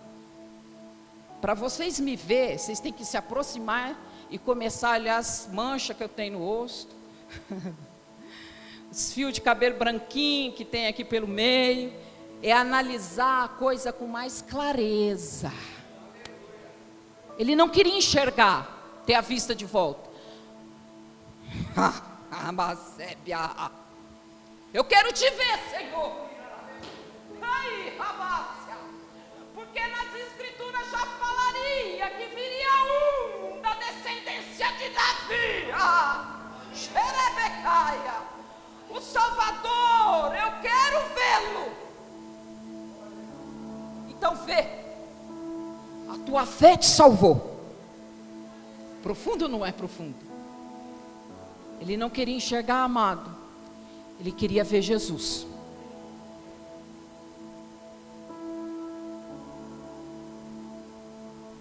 [1.41, 3.99] Para vocês me ver, vocês têm que se aproximar
[4.31, 6.95] e começar a olhar as manchas que eu tenho no rosto,
[8.91, 11.93] os fios de cabelo branquinho que tem aqui pelo meio,
[12.43, 15.53] é analisar a coisa com mais clareza.
[17.39, 20.08] Ele não queria enxergar, ter a vista de volta.
[24.73, 26.29] Eu quero te ver, Senhor.
[27.41, 28.77] Aí, Rabácia.
[29.55, 32.69] Porque nas escrituras já falaria que viria
[33.51, 35.71] um da descendência de Davi.
[35.75, 38.23] Ah, Xerebecaia.
[38.91, 41.73] O Salvador, eu quero vê-lo.
[44.09, 44.61] Então vê.
[46.09, 47.59] A tua fé te salvou.
[49.03, 50.17] Profundo não é profundo?
[51.81, 53.35] Ele não queria enxergar amado.
[54.21, 55.47] Ele queria ver Jesus.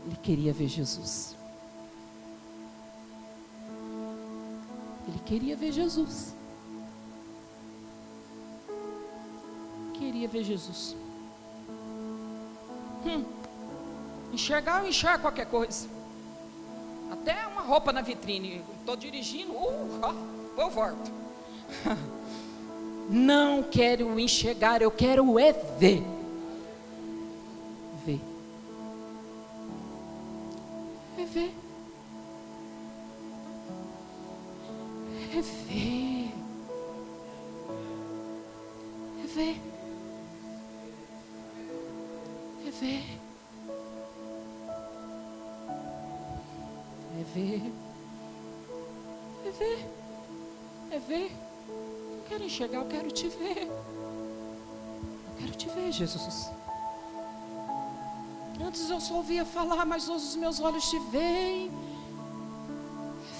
[0.06, 1.36] Ele queria ver Jesus.
[5.08, 6.34] Ele queria ver Jesus.
[9.94, 10.96] Queria ver Jesus.
[13.06, 13.24] Hum.
[14.34, 15.97] Enxergar, eu enxergo qualquer coisa.
[17.12, 18.62] Até uma roupa na vitrine.
[18.80, 20.16] Estou dirigindo, uh,
[20.58, 21.12] eu volto.
[23.10, 26.04] Não quero enxergar, eu quero é ver.
[28.06, 28.22] Ver.
[31.18, 31.54] É ver.
[55.98, 56.52] Jesus.
[58.66, 61.72] Antes eu só ouvia falar, mas hoje os meus olhos te veem.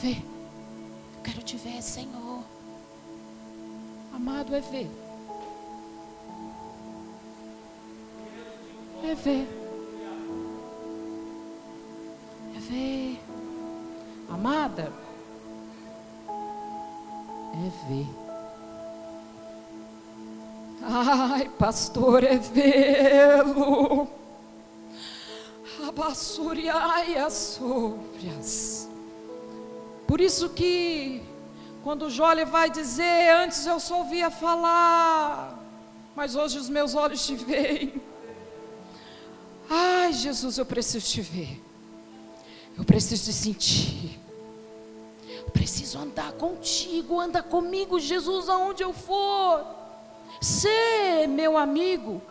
[0.02, 0.24] Ver.
[1.16, 2.44] Eu quero te ver, Senhor.
[4.14, 4.90] Amado é ver.
[9.04, 9.48] É ver.
[12.56, 13.22] É ver.
[14.30, 14.92] Amada,
[17.54, 18.27] é ver.
[20.90, 24.08] Ai, pastor, é vê-lo.
[25.86, 28.88] Abassuriai as sóbrias.
[30.08, 31.22] Por isso que,
[31.84, 35.62] quando Jole vai dizer, antes eu só ouvia falar,
[36.16, 38.02] mas hoje os meus olhos te veem.
[39.70, 41.62] Ai, Jesus, eu preciso te ver.
[42.78, 44.18] Eu preciso te sentir.
[45.28, 47.20] Eu preciso andar contigo.
[47.20, 49.77] Anda comigo, Jesus, aonde eu for.
[50.40, 52.22] Ser meu amigo.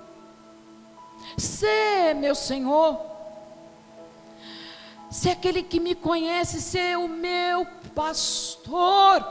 [1.36, 3.00] Ser meu Senhor.
[5.10, 9.24] Ser aquele que me conhece, ser o meu pastor.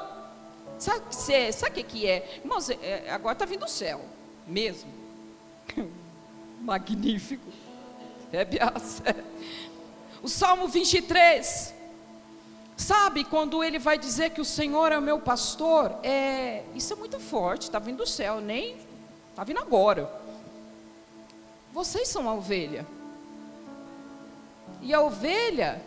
[0.78, 2.40] Sabe o que, sabe que é?
[2.44, 4.02] Irmãos, é, é, agora está vindo o céu,
[4.48, 4.92] mesmo.
[6.62, 7.50] Magnífico.
[8.32, 9.04] É, Biasa.
[10.24, 11.75] O Salmo 23.
[12.78, 15.96] Sabe quando ele vai dizer que o Senhor é o meu pastor?
[16.04, 18.78] É, isso é muito forte, está vindo do céu, nem
[19.30, 20.12] está vindo agora.
[21.72, 22.86] Vocês são a ovelha.
[24.82, 25.82] E a ovelha,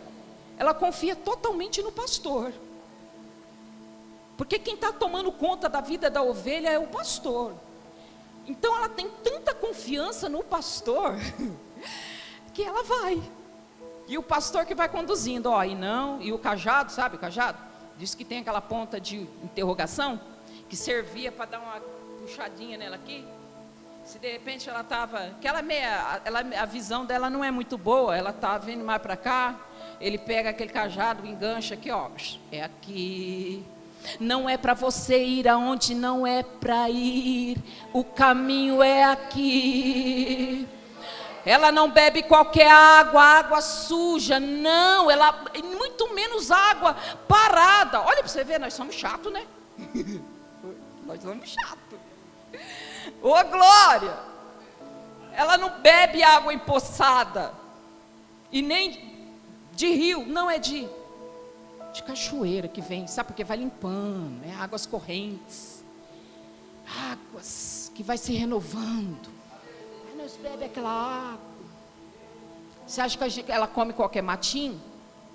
[0.57, 2.51] ela confia totalmente no pastor.
[4.35, 7.53] Porque quem está tomando conta da vida da ovelha é o pastor.
[8.47, 11.15] Então ela tem tanta confiança no pastor
[12.53, 13.21] que ela vai.
[14.09, 17.59] E o pastor que vai conduzindo, ó, e não, e o cajado, sabe o cajado?
[17.95, 20.19] Diz que tem aquela ponta de interrogação,
[20.67, 21.79] que servia para dar uma
[22.19, 23.23] puxadinha nela aqui.
[24.03, 28.17] Se de repente ela estava, aquela meia, ela, a visão dela não é muito boa,
[28.17, 29.55] ela está vindo mais para cá,
[30.01, 32.09] ele pega aquele cajado, engancha aqui, ó,
[32.51, 33.63] é aqui.
[34.19, 37.61] Não é para você ir aonde não é para ir,
[37.93, 40.67] o caminho é aqui.
[41.45, 46.95] Ela não bebe qualquer água, água suja, não, ela muito menos água
[47.27, 48.01] parada.
[48.01, 49.45] Olha para você ver, nós somos chatos, né?
[51.05, 51.99] nós somos chatos.
[53.21, 54.29] Ô glória!
[55.39, 57.53] ela não bebe água empoçada.
[58.51, 59.31] E nem
[59.73, 60.85] de rio, não é de,
[61.93, 63.27] de cachoeira que vem, sabe?
[63.27, 65.81] Porque vai limpando, é águas correntes,
[67.09, 69.29] águas que vai se renovando.
[70.19, 71.39] Aí nós bebe aquela água.
[72.85, 74.79] Você acha que ela come qualquer matinho?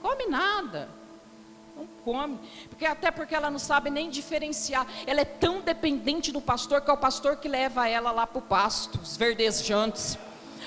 [0.03, 0.91] Come nada.
[1.75, 2.39] Não come.
[2.69, 4.87] Porque até porque ela não sabe nem diferenciar.
[5.07, 8.39] Ela é tão dependente do pastor que é o pastor que leva ela lá para
[8.39, 10.19] o pasto, os verdejantes.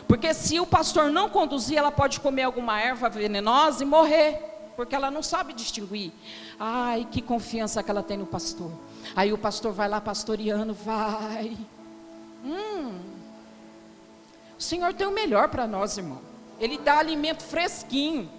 [0.08, 4.42] Porque se o pastor não conduzir, ela pode comer alguma erva venenosa e morrer.
[4.76, 6.12] Porque ela não sabe distinguir.
[6.60, 8.72] Ai, que confiança que ela tem no pastor.
[9.16, 11.56] Aí o pastor vai lá pastoreando, vai.
[12.44, 13.17] Hum.
[14.58, 16.22] O Senhor tem o melhor para nós, irmão.
[16.60, 18.30] Ele dá alimento fresquinho.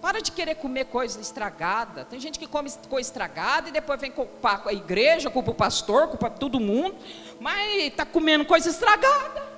[0.00, 2.04] Para de querer comer coisa estragada.
[2.04, 6.08] Tem gente que come coisa estragada e depois vem culpar a igreja, culpa o pastor,
[6.08, 6.96] culpa todo mundo,
[7.40, 9.52] mas está comendo coisa estragada.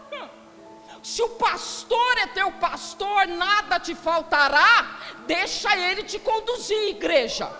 [1.02, 7.50] Se o pastor é teu pastor, nada te faltará, deixa ele te conduzir, igreja.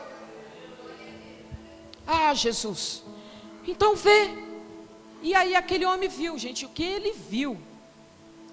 [2.07, 3.03] Ah, Jesus.
[3.67, 4.31] Então vê.
[5.23, 7.59] E aí aquele homem viu, gente, o que ele viu?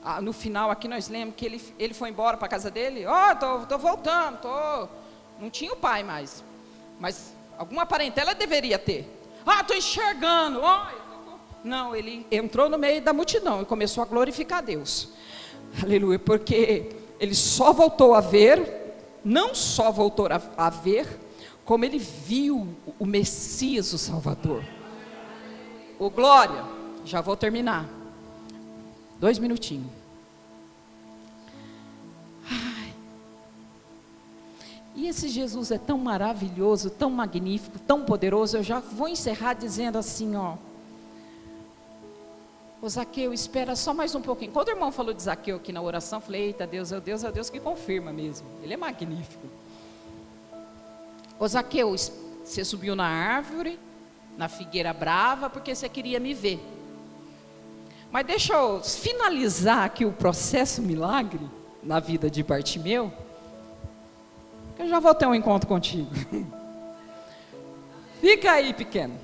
[0.03, 3.05] Ah, no final aqui nós lemos que ele, ele foi embora para a casa dele,
[3.05, 4.87] ó, oh, tô, tô voltando, tô.
[5.39, 6.43] Não tinha o pai mais.
[6.99, 9.07] Mas alguma parentela deveria ter.
[9.45, 10.61] Ah, estou enxergando.
[11.63, 15.09] Não, ele entrou no meio da multidão e começou a glorificar Deus.
[15.81, 16.89] Aleluia, porque
[17.19, 21.07] ele só voltou a ver, não só voltou a, a ver,
[21.63, 22.67] como ele viu
[22.99, 24.63] o Messias, o Salvador.
[25.99, 26.63] O glória,
[27.05, 28.00] já vou terminar.
[29.21, 29.85] Dois minutinhos.
[34.95, 38.57] E esse Jesus é tão maravilhoso, tão magnífico, tão poderoso.
[38.57, 40.55] Eu já vou encerrar dizendo assim, ó.
[42.81, 44.51] O Zaqueu, espera só mais um pouquinho.
[44.51, 47.23] Quando o irmão falou de Zaqueu aqui na oração, eu falei, eita Deus, é Deus,
[47.23, 48.47] é Deus que confirma mesmo.
[48.63, 49.45] Ele é magnífico.
[51.39, 51.95] O Zaqueu,
[52.43, 53.79] você subiu na árvore,
[54.35, 56.59] na figueira brava, porque você queria me ver.
[58.11, 61.49] Mas deixa eu finalizar aqui o processo milagre
[61.81, 63.11] na vida de Bartimeu,
[64.75, 66.09] que eu já vou ter um encontro contigo.
[68.19, 69.17] Fica aí, pequeno.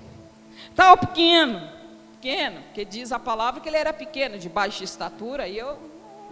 [0.73, 1.61] Tá o pequeno,
[2.13, 5.77] pequeno, porque diz a palavra que ele era pequeno, de baixa estatura, e eu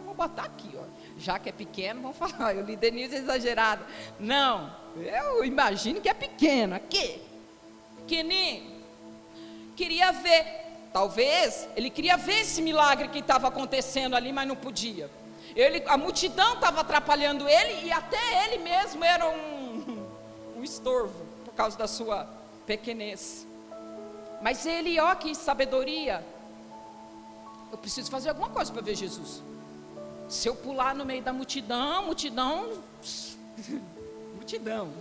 [0.06, 0.84] vou botar aqui, ó.
[1.18, 3.86] Já que é pequeno, vamos falar, eu li Denise exagerada.
[4.18, 7.22] Não, eu imagino que é pequeno, aqui.
[7.98, 8.76] Pequenininho.
[9.76, 10.65] Queria ver
[10.96, 15.12] Talvez ele queria ver esse milagre que estava acontecendo ali, mas não podia.
[15.54, 20.08] Ele, a multidão estava atrapalhando ele e até ele mesmo era um,
[20.56, 22.30] um estorvo por causa da sua
[22.66, 23.46] pequenez.
[24.42, 26.26] Mas ele, ó, que sabedoria.
[27.74, 29.44] Eu preciso fazer alguma coisa para ver Jesus.
[30.30, 32.72] Se eu pular no meio da multidão, multidão,
[34.34, 34.94] multidão.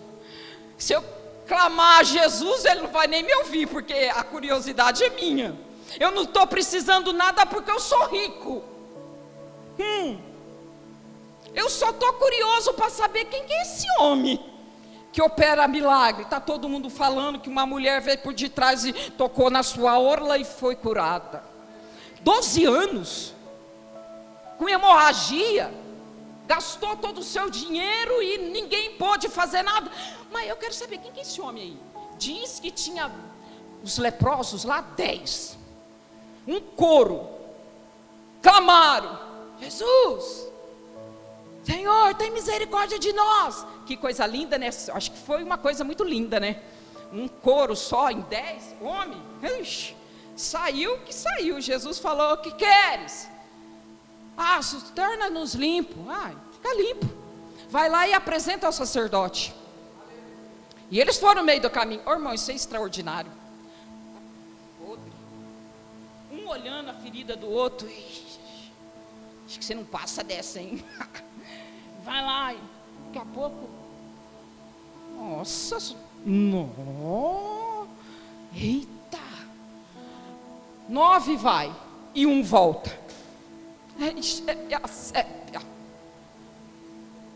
[0.76, 1.04] Se eu
[1.46, 5.56] clamar a Jesus, ele não vai nem me ouvir, porque a curiosidade é minha.
[5.98, 8.62] Eu não estou precisando nada porque eu sou rico.
[9.78, 10.18] Hum.
[11.54, 14.44] Eu só estou curioso para saber quem é esse homem
[15.12, 16.22] que opera milagre.
[16.22, 20.36] Está todo mundo falando que uma mulher veio por detrás e tocou na sua orla
[20.36, 21.44] e foi curada.
[22.20, 23.32] Doze anos,
[24.58, 25.72] com hemorragia,
[26.46, 29.90] gastou todo o seu dinheiro e ninguém pôde fazer nada.
[30.32, 31.78] Mas eu quero saber quem é esse homem aí.
[32.18, 33.12] Diz que tinha
[33.82, 35.56] os leprosos lá, dez
[36.46, 37.28] um coro,
[38.42, 39.18] clamaram:
[39.60, 40.48] Jesus,
[41.64, 43.66] Senhor, tem misericórdia de nós.
[43.86, 44.68] Que coisa linda, né?
[44.68, 46.62] Acho que foi uma coisa muito linda, né?
[47.12, 49.22] Um coro só em dez homens.
[49.60, 49.96] Ixi,
[50.36, 51.60] saiu que saiu.
[51.60, 53.28] Jesus falou: O que queres?
[54.36, 54.60] Ah,
[54.94, 56.10] torna-nos limpo.
[56.10, 57.06] Ah, fica limpo.
[57.70, 59.54] Vai lá e apresenta ao sacerdote.
[60.90, 62.02] E eles foram no meio do caminho.
[62.04, 63.43] Oh, irmão, isso é extraordinário
[66.44, 67.88] um olhando a ferida do outro.
[69.46, 70.84] Acho que você não passa dessa, hein?
[72.04, 72.54] Vai lá,
[73.06, 73.70] daqui a pouco.
[75.16, 77.86] Nossa, no,
[78.54, 79.18] eita!
[80.86, 81.74] Nove vai
[82.14, 82.90] e um volta.
[83.98, 85.60] É, é, é,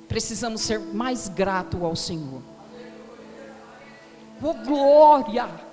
[0.07, 2.43] Precisamos ser mais grato ao Senhor.
[4.43, 5.68] Oh glória!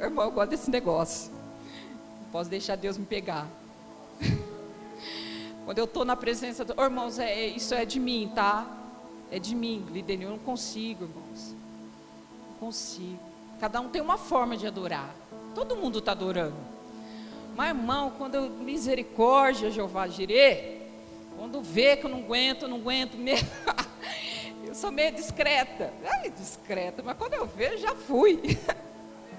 [0.00, 1.30] Irmão, eu gosto desse negócio.
[2.22, 3.46] Não posso deixar Deus me pegar.
[5.66, 6.74] Quando eu estou na presença do.
[6.76, 8.66] Oh, irmãos, é, é, isso é de mim, tá?
[9.30, 10.22] É de mim, líder.
[10.22, 11.54] Eu não consigo, irmãos.
[12.48, 13.20] Não consigo.
[13.60, 15.14] Cada um tem uma forma de adorar.
[15.54, 16.56] Todo mundo está adorando.
[17.54, 20.78] Mas, irmão, quando eu, misericórdia, Jeová Jirê,
[21.36, 23.50] quando vê que eu não aguento, não aguento mesmo.
[24.64, 25.92] eu sou meio discreta.
[26.04, 28.40] Ai, discreta, mas quando eu vejo, já fui.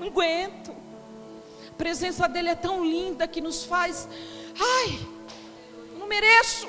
[0.02, 0.76] não aguento.
[1.70, 4.10] A presença dele é tão linda que nos faz.
[4.60, 5.00] Ai,
[5.98, 6.68] não mereço.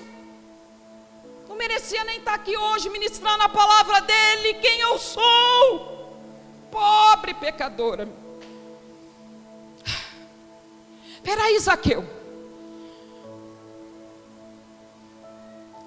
[1.49, 4.55] Não merecia nem estar aqui hoje ministrando a palavra dele.
[4.55, 6.21] Quem eu sou?
[6.71, 8.07] Pobre pecadora.
[11.23, 12.05] Peraí, Zaqueu.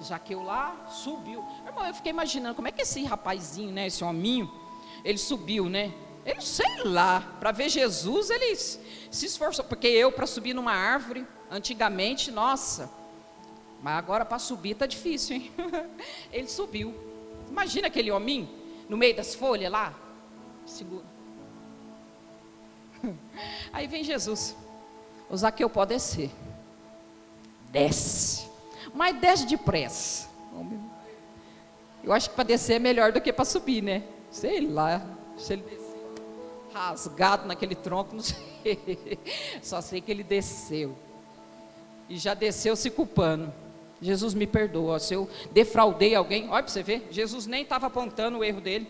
[0.02, 1.44] Zaqueu lá subiu.
[1.64, 4.50] Irmão, eu fiquei imaginando como é que esse rapazinho, né, esse hominho,
[5.04, 5.92] ele subiu, né?
[6.26, 9.64] Ele, sei lá, para ver Jesus, ele se esforçou.
[9.64, 12.90] Porque eu, para subir numa árvore, antigamente, nossa,
[13.80, 15.52] mas agora para subir tá difícil, hein?
[16.32, 16.92] Ele subiu.
[17.48, 18.48] Imagina aquele hominho
[18.88, 19.94] no meio das folhas lá.
[20.64, 21.04] Segura.
[23.72, 24.56] Aí vem Jesus.
[25.30, 26.30] O Zaqueu pode descer.
[27.70, 28.48] Desce.
[28.92, 30.28] Mas desce depressa.
[32.02, 34.02] Eu acho que para descer é melhor do que para subir, né?
[34.30, 35.06] Sei lá.
[35.36, 35.85] Se ele desceu
[36.72, 39.18] rasgado naquele tronco, não sei.
[39.62, 40.96] Só sei que ele desceu.
[42.08, 43.52] E já desceu se culpando.
[44.00, 44.98] Jesus me perdoa.
[44.98, 48.88] Se eu defraudei alguém, olha para você ver, Jesus nem estava apontando o erro dele.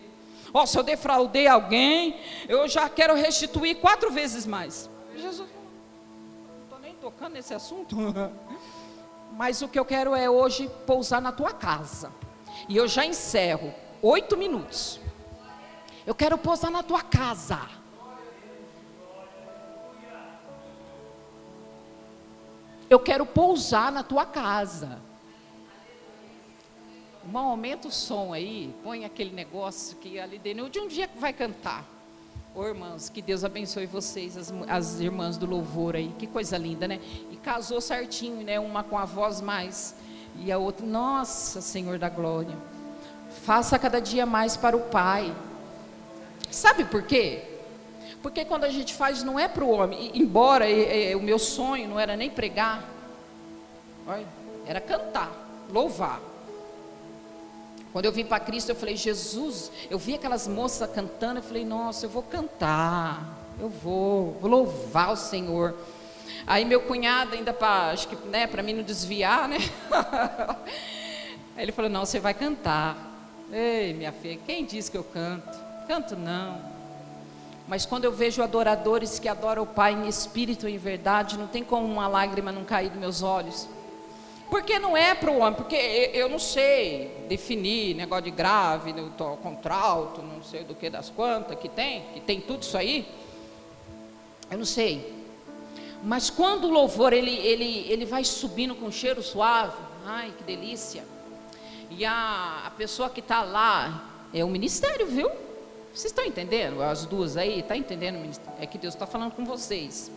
[0.53, 4.89] Ó, se eu defraudei alguém, eu já quero restituir quatro vezes mais.
[5.14, 7.97] Jesus, não estou nem tocando nesse assunto.
[9.33, 12.11] Mas o que eu quero é hoje pousar na tua casa.
[12.68, 13.72] E eu já encerro.
[14.03, 15.01] Oito minutos.
[16.07, 17.61] Eu quero pousar na tua casa.
[22.88, 25.00] Eu quero pousar na tua casa.
[27.24, 31.32] Irmão, aumenta o som aí, põe aquele negócio que ali dentro, de um dia vai
[31.32, 31.84] cantar.
[32.54, 36.86] Ô irmãos, que Deus abençoe vocês, as, as irmãs do louvor aí, que coisa linda,
[36.86, 37.00] né?
[37.32, 38.61] E casou certinho, né?
[38.61, 39.96] Uma com a voz mais,
[40.36, 42.57] e a outra, nossa Senhor da glória.
[43.42, 45.34] Faça cada dia mais para o Pai.
[46.51, 47.42] Sabe por quê?
[48.22, 50.11] Porque quando a gente faz, não é para o homem.
[50.14, 52.88] Embora é, é, o meu sonho não era nem pregar,
[54.66, 55.30] era cantar,
[55.70, 56.20] louvar.
[57.92, 61.64] Quando eu vim para Cristo, eu falei, Jesus, eu vi aquelas moças cantando, eu falei,
[61.64, 65.74] nossa, eu vou cantar, eu vou, vou louvar o Senhor.
[66.47, 69.59] Aí meu cunhado, ainda para, acho que, né, para mim não desviar, né?
[71.57, 72.97] Aí ele falou, não, você vai cantar.
[73.51, 75.66] Ei, minha filha, quem disse que eu canto?
[75.87, 76.76] Canto não.
[77.68, 81.47] Mas quando eu vejo adoradores que adoram o Pai em espírito e em verdade, não
[81.47, 83.68] tem como uma lágrima não cair dos meus olhos.
[84.49, 85.74] Porque não é para o homem, porque
[86.14, 88.95] eu não sei definir negócio de grave,
[89.43, 93.09] contralto, não sei do que das quantas que tem, que tem tudo isso aí.
[94.49, 95.14] Eu não sei.
[96.05, 101.05] Mas quando o louvor ele, ele, ele vai subindo com cheiro suave, ai que delícia.
[101.91, 105.45] E a, a pessoa que está lá é o ministério, viu?
[105.97, 106.82] Vocês estão entendendo?
[106.82, 108.18] As duas aí, está entendendo?
[108.61, 110.12] É que Deus está falando com vocês.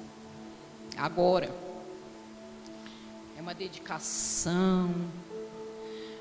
[0.97, 1.49] Agora.
[3.38, 4.93] É uma dedicação.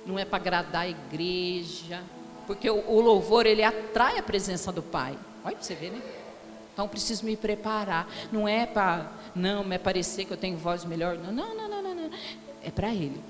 [0.06, 2.04] Não é para agradar a igreja.
[2.46, 5.18] Porque o, o, louvor, ele atrai a presença do Pai.
[5.44, 6.02] Olha para você ver, né?
[6.72, 8.08] Então preciso me preparar.
[8.30, 11.18] Não é para, não, me parecer que eu tenho voz melhor.
[11.18, 11.94] Não, não, não, não.
[11.96, 12.10] não.
[12.62, 13.20] É para Ele.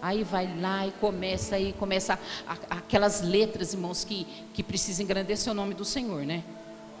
[0.00, 5.52] Aí vai lá e começa aí, começa a, aquelas letras, irmãos, que, que precisam engrandecer
[5.52, 6.42] o nome do Senhor, né?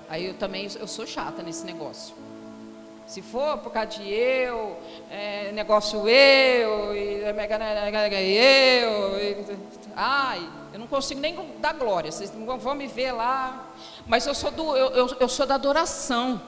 [0.08, 2.14] Aí eu também, eu sou chata nesse negócio.
[3.06, 4.76] Se for por causa de eu,
[5.10, 7.22] é, negócio eu, e,
[8.82, 9.58] eu, e,
[9.94, 13.68] ai, eu não consigo nem dar glória, vocês vão me ver lá.
[14.06, 16.42] Mas eu sou, do, eu, eu, eu sou da adoração.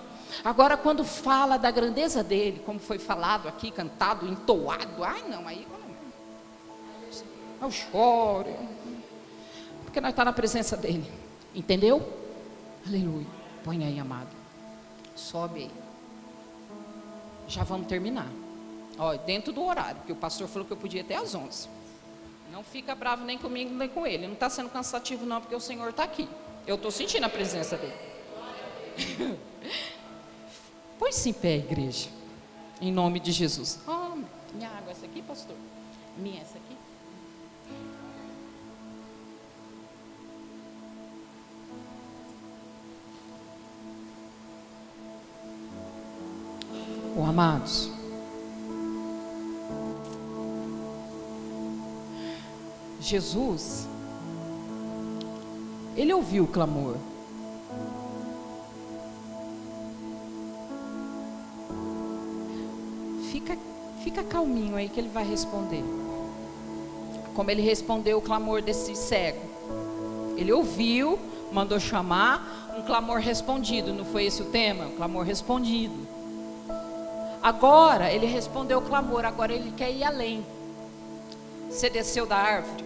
[0.45, 5.67] Agora, quando fala da grandeza dele, como foi falado aqui, cantado, entoado, ai não, aí
[7.61, 8.55] eu choro.
[9.85, 11.11] Porque nós estamos tá na presença dele.
[11.55, 12.07] Entendeu?
[12.87, 13.27] Aleluia.
[13.65, 14.31] Põe aí, amado.
[15.17, 15.71] Sobe aí.
[17.49, 18.29] Já vamos terminar.
[18.99, 21.69] Ó, dentro do horário, porque o pastor falou que eu podia até às 11.
[22.53, 24.27] Não fica bravo nem comigo nem com ele.
[24.27, 26.29] Não está sendo cansativo, não, porque o Senhor está aqui.
[26.67, 27.95] Eu estou sentindo a presença dele.
[30.99, 32.09] Põe-se em pé, igreja.
[32.81, 33.79] Em nome de Jesus.
[33.87, 34.17] Oh,
[34.55, 35.57] minha água, essa aqui, pastor?
[36.17, 36.77] Minha, essa aqui?
[47.29, 47.91] Amados,
[53.01, 53.87] Jesus,
[55.97, 56.97] ele ouviu o clamor.
[64.09, 65.85] fica calminho aí que ele vai responder.
[67.35, 69.41] Como ele respondeu o clamor desse cego.
[70.37, 71.19] Ele ouviu,
[71.53, 73.93] mandou chamar, um clamor respondido.
[73.93, 74.87] Não foi esse o tema?
[74.87, 75.95] Um clamor respondido.
[77.49, 80.45] Agora ele respondeu o clamor, agora ele quer ir além.
[81.71, 82.85] Você desceu da árvore?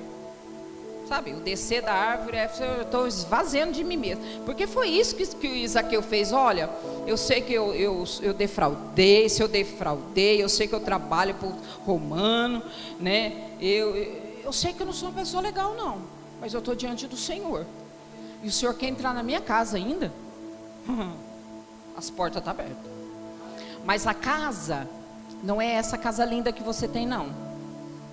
[1.09, 4.23] Sabe, o descer da árvore é eu estou esvaziando de mim mesmo.
[4.45, 6.33] Porque foi isso que, que o Isaqueu fez.
[6.33, 6.71] Olha,
[7.09, 11.35] eu sei que eu, eu, eu defraudei, se eu defraudei, eu sei que eu trabalho
[11.35, 11.53] por
[11.85, 12.63] romano,
[13.01, 13.49] né?
[13.61, 13.97] Eu,
[14.45, 15.99] eu sei que eu não sou uma pessoa legal, não.
[16.41, 17.67] Mas eu estou diante do Senhor.
[18.45, 20.13] E o Senhor quer entrar na minha casa ainda?
[21.99, 22.92] As portas estão tá abertas.
[23.85, 24.89] Mas a casa
[25.43, 27.35] não é essa casa linda que você tem, não.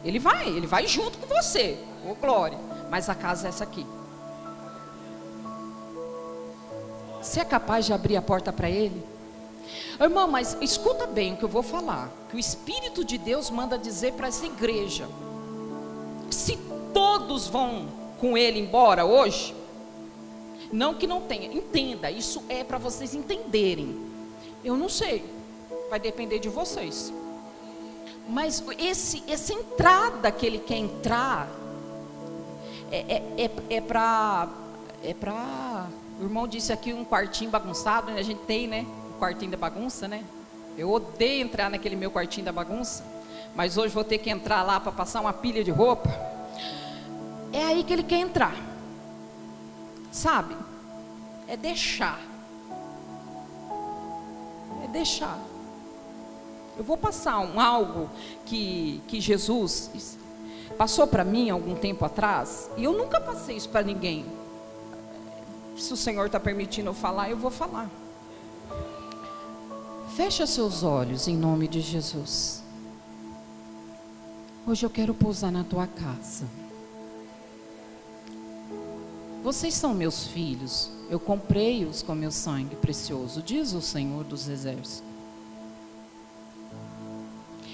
[0.03, 1.77] Ele vai, ele vai junto com você.
[2.09, 2.57] Ô, glória.
[2.89, 3.85] Mas a casa é essa aqui.
[7.21, 9.03] Você é capaz de abrir a porta para ele?
[9.99, 12.09] Irmão, mas escuta bem o que eu vou falar.
[12.29, 15.07] Que o Espírito de Deus manda dizer para essa igreja:
[16.31, 16.57] se
[16.93, 17.87] todos vão
[18.19, 19.53] com ele embora hoje,
[20.71, 23.99] não que não tenha, entenda, isso é para vocês entenderem.
[24.63, 25.25] Eu não sei,
[25.89, 27.11] vai depender de vocês.
[28.27, 31.49] Mas esse, essa entrada que ele quer entrar,
[32.91, 34.47] é, é, é, é para.
[35.03, 35.87] É pra,
[36.19, 38.19] o irmão disse aqui um quartinho bagunçado, né?
[38.19, 38.85] a gente tem, né?
[39.15, 40.23] O quartinho da bagunça, né?
[40.77, 43.03] Eu odeio entrar naquele meu quartinho da bagunça,
[43.55, 46.09] mas hoje vou ter que entrar lá para passar uma pilha de roupa.
[47.51, 48.55] É aí que ele quer entrar,
[50.11, 50.55] sabe?
[51.47, 52.19] É deixar,
[54.83, 55.48] é deixar.
[56.79, 58.09] Eu vou passar um algo
[58.45, 60.17] que, que Jesus
[60.77, 64.25] passou para mim algum tempo atrás, e eu nunca passei isso para ninguém.
[65.77, 67.89] Se o Senhor está permitindo eu falar, eu vou falar.
[70.15, 72.63] Fecha seus olhos em nome de Jesus.
[74.65, 76.45] Hoje eu quero pousar na tua casa.
[79.43, 85.08] Vocês são meus filhos, eu comprei-os com meu sangue precioso, diz o Senhor dos Exércitos.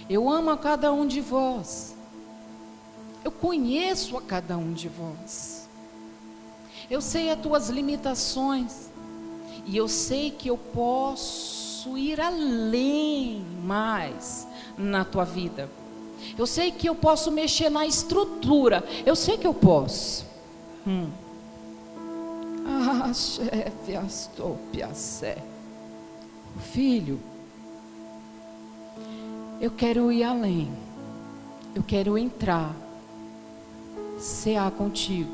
[0.10, 1.96] Eu amo a cada um de vós.
[3.24, 5.68] Eu conheço a cada um de vós.
[6.90, 8.90] Eu sei as tuas limitações.
[9.66, 14.48] E eu sei que eu posso ir além mais
[14.78, 15.70] na tua vida.
[16.38, 18.84] Eu sei que eu posso mexer na estrutura.
[19.06, 20.26] Eu sei que eu posso.
[20.86, 21.10] Hum.
[22.68, 25.38] Ah, chefe, estou piacé.
[26.72, 27.20] Filho,
[29.60, 30.72] eu quero ir além.
[31.74, 32.74] Eu quero entrar
[34.18, 35.32] cear contigo,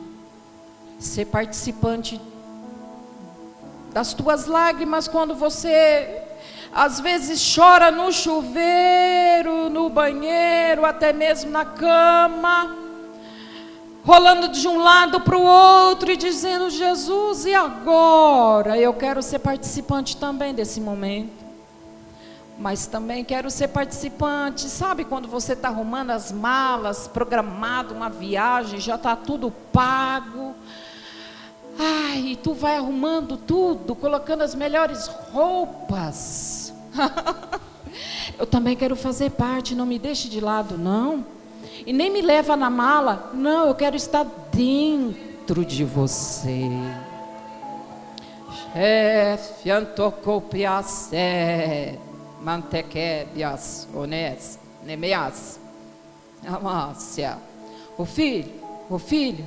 [0.99, 2.19] ser participante
[3.93, 6.23] das tuas lágrimas quando você
[6.73, 12.75] às vezes chora no chuveiro, no banheiro, até mesmo na cama,
[14.03, 18.77] rolando de um lado para o outro e dizendo: Jesus, e agora?
[18.77, 21.40] Eu quero ser participante também desse momento
[22.61, 24.69] mas também quero ser participante.
[24.69, 30.53] Sabe quando você está arrumando as malas, programado uma viagem, já está tudo pago.
[31.79, 36.71] Ai, e tu vai arrumando tudo, colocando as melhores roupas.
[38.37, 41.25] eu também quero fazer parte, não me deixe de lado, não.
[41.83, 46.69] E nem me leva na mala, não, eu quero estar dentro de você.
[48.71, 51.97] Chefe, antocopiacé.
[52.41, 55.59] Mantequebias, Onés, Nemeas,
[56.45, 57.37] Amácia.
[57.97, 58.51] O filho,
[58.89, 59.45] o filho.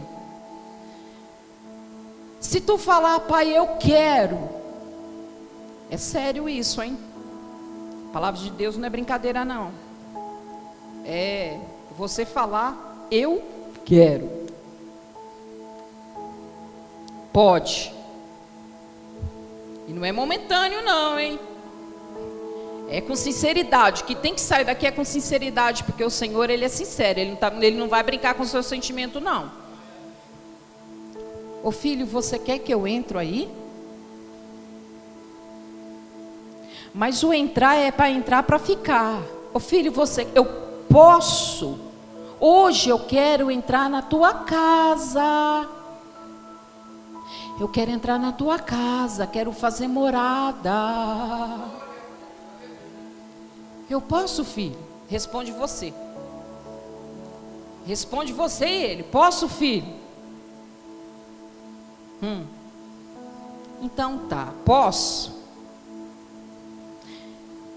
[2.40, 4.38] Se tu falar, pai, eu quero.
[5.90, 6.97] É sério isso, hein?
[8.09, 9.72] A palavra de Deus não é brincadeira, não.
[11.05, 11.59] É
[11.97, 13.42] você falar, eu
[13.84, 14.30] quero.
[17.32, 17.92] Pode.
[19.88, 21.38] E não é momentâneo, não, hein?
[22.89, 24.05] É com sinceridade.
[24.05, 27.20] Que tem que sair daqui é com sinceridade, porque o Senhor, Ele é sincero.
[27.20, 29.51] Ele não, tá, ele não vai brincar com o seu sentimento, não.
[31.62, 33.51] Ô filho, você quer que eu entro aí?
[36.93, 39.22] Mas o entrar é para entrar para ficar.
[39.53, 40.45] Ô filho, você, eu
[40.91, 41.78] posso.
[42.39, 45.68] Hoje eu quero entrar na tua casa.
[47.59, 50.72] Eu quero entrar na tua casa, quero fazer morada.
[53.89, 54.78] Eu posso, filho?
[55.09, 55.93] Responde você.
[57.87, 59.03] Responde você e ele.
[59.03, 59.93] Posso, filho?
[62.22, 62.47] Hum.
[63.80, 65.45] Então tá, posso.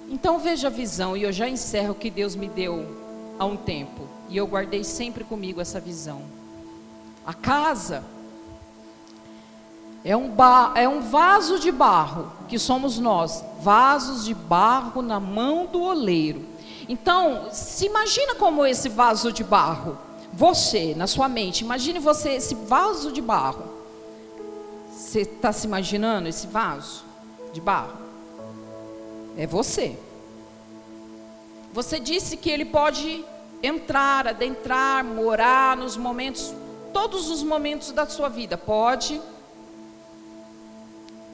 [0.10, 2.86] Então veja a visão, e eu já encerro o que Deus me deu
[3.38, 6.22] há um tempo, e eu guardei sempre comigo essa visão.
[7.26, 8.05] A casa
[10.05, 15.19] é um, ba é um vaso de barro, que somos nós, vasos de barro na
[15.19, 16.45] mão do oleiro.
[16.87, 19.97] Então, se imagina como esse vaso de barro,
[20.31, 23.65] você, na sua mente, imagine você, esse vaso de barro.
[24.91, 27.03] Você está se imaginando esse vaso
[27.51, 27.97] de barro?
[29.37, 29.97] É você.
[31.73, 33.23] Você disse que ele pode
[33.61, 36.53] entrar, adentrar, morar nos momentos,
[36.93, 38.57] todos os momentos da sua vida.
[38.57, 39.21] Pode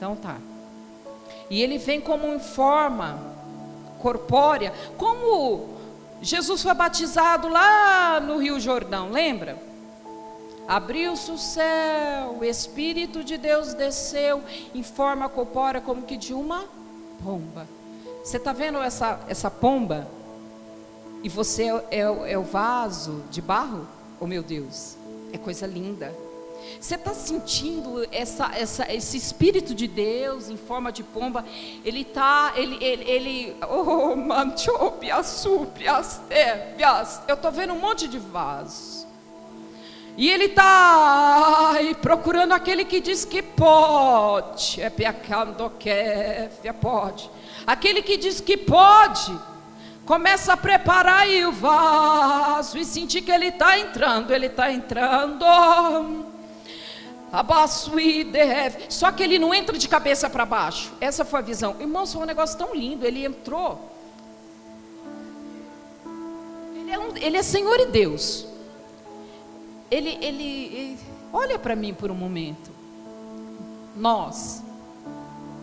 [0.04, 0.36] então tá.
[1.54, 3.16] E ele vem como em forma
[4.00, 5.68] corpórea, como
[6.20, 9.56] Jesus foi batizado lá no Rio Jordão, lembra?
[10.66, 14.42] Abriu-se o céu, o Espírito de Deus desceu
[14.74, 16.64] em forma corpórea, como que de uma
[17.22, 17.68] pomba.
[18.24, 20.08] Você está vendo essa, essa pomba?
[21.22, 23.86] E você é, é, é o vaso de barro?
[24.18, 24.96] Oh meu Deus,
[25.32, 26.12] é coisa linda.
[26.80, 31.44] Você está sentindo essa, essa, esse Espírito de Deus em forma de pomba?
[31.84, 35.46] Ele está, ele, ele, ele, oh, manchopias,
[37.26, 39.06] eu estou vendo um monte de vasos.
[40.16, 44.80] E ele está procurando aquele que diz que pode.
[44.80, 45.90] É piacando que
[46.80, 47.28] pode.
[47.66, 49.36] Aquele que diz que pode.
[50.06, 55.44] Começa a preparar aí o vaso e sentir que ele está entrando, ele está entrando.
[58.88, 60.92] Só que ele não entra de cabeça para baixo.
[61.00, 61.76] Essa foi a visão.
[61.80, 63.04] Irmãos, foi um negócio tão lindo.
[63.04, 63.90] Ele entrou.
[66.76, 68.46] Ele é, um, ele é Senhor e Deus.
[69.90, 70.98] Ele, ele, ele
[71.32, 72.70] olha para mim por um momento.
[73.96, 74.62] Nós.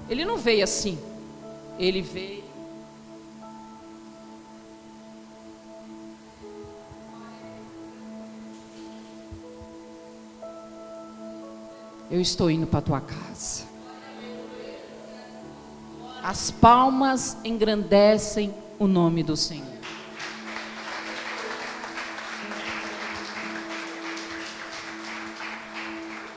[0.09, 0.99] Ele não veio assim.
[1.79, 2.40] Ele veio
[12.11, 13.63] eu estou indo para tua casa.
[16.21, 19.70] As palmas engrandecem o nome do Senhor.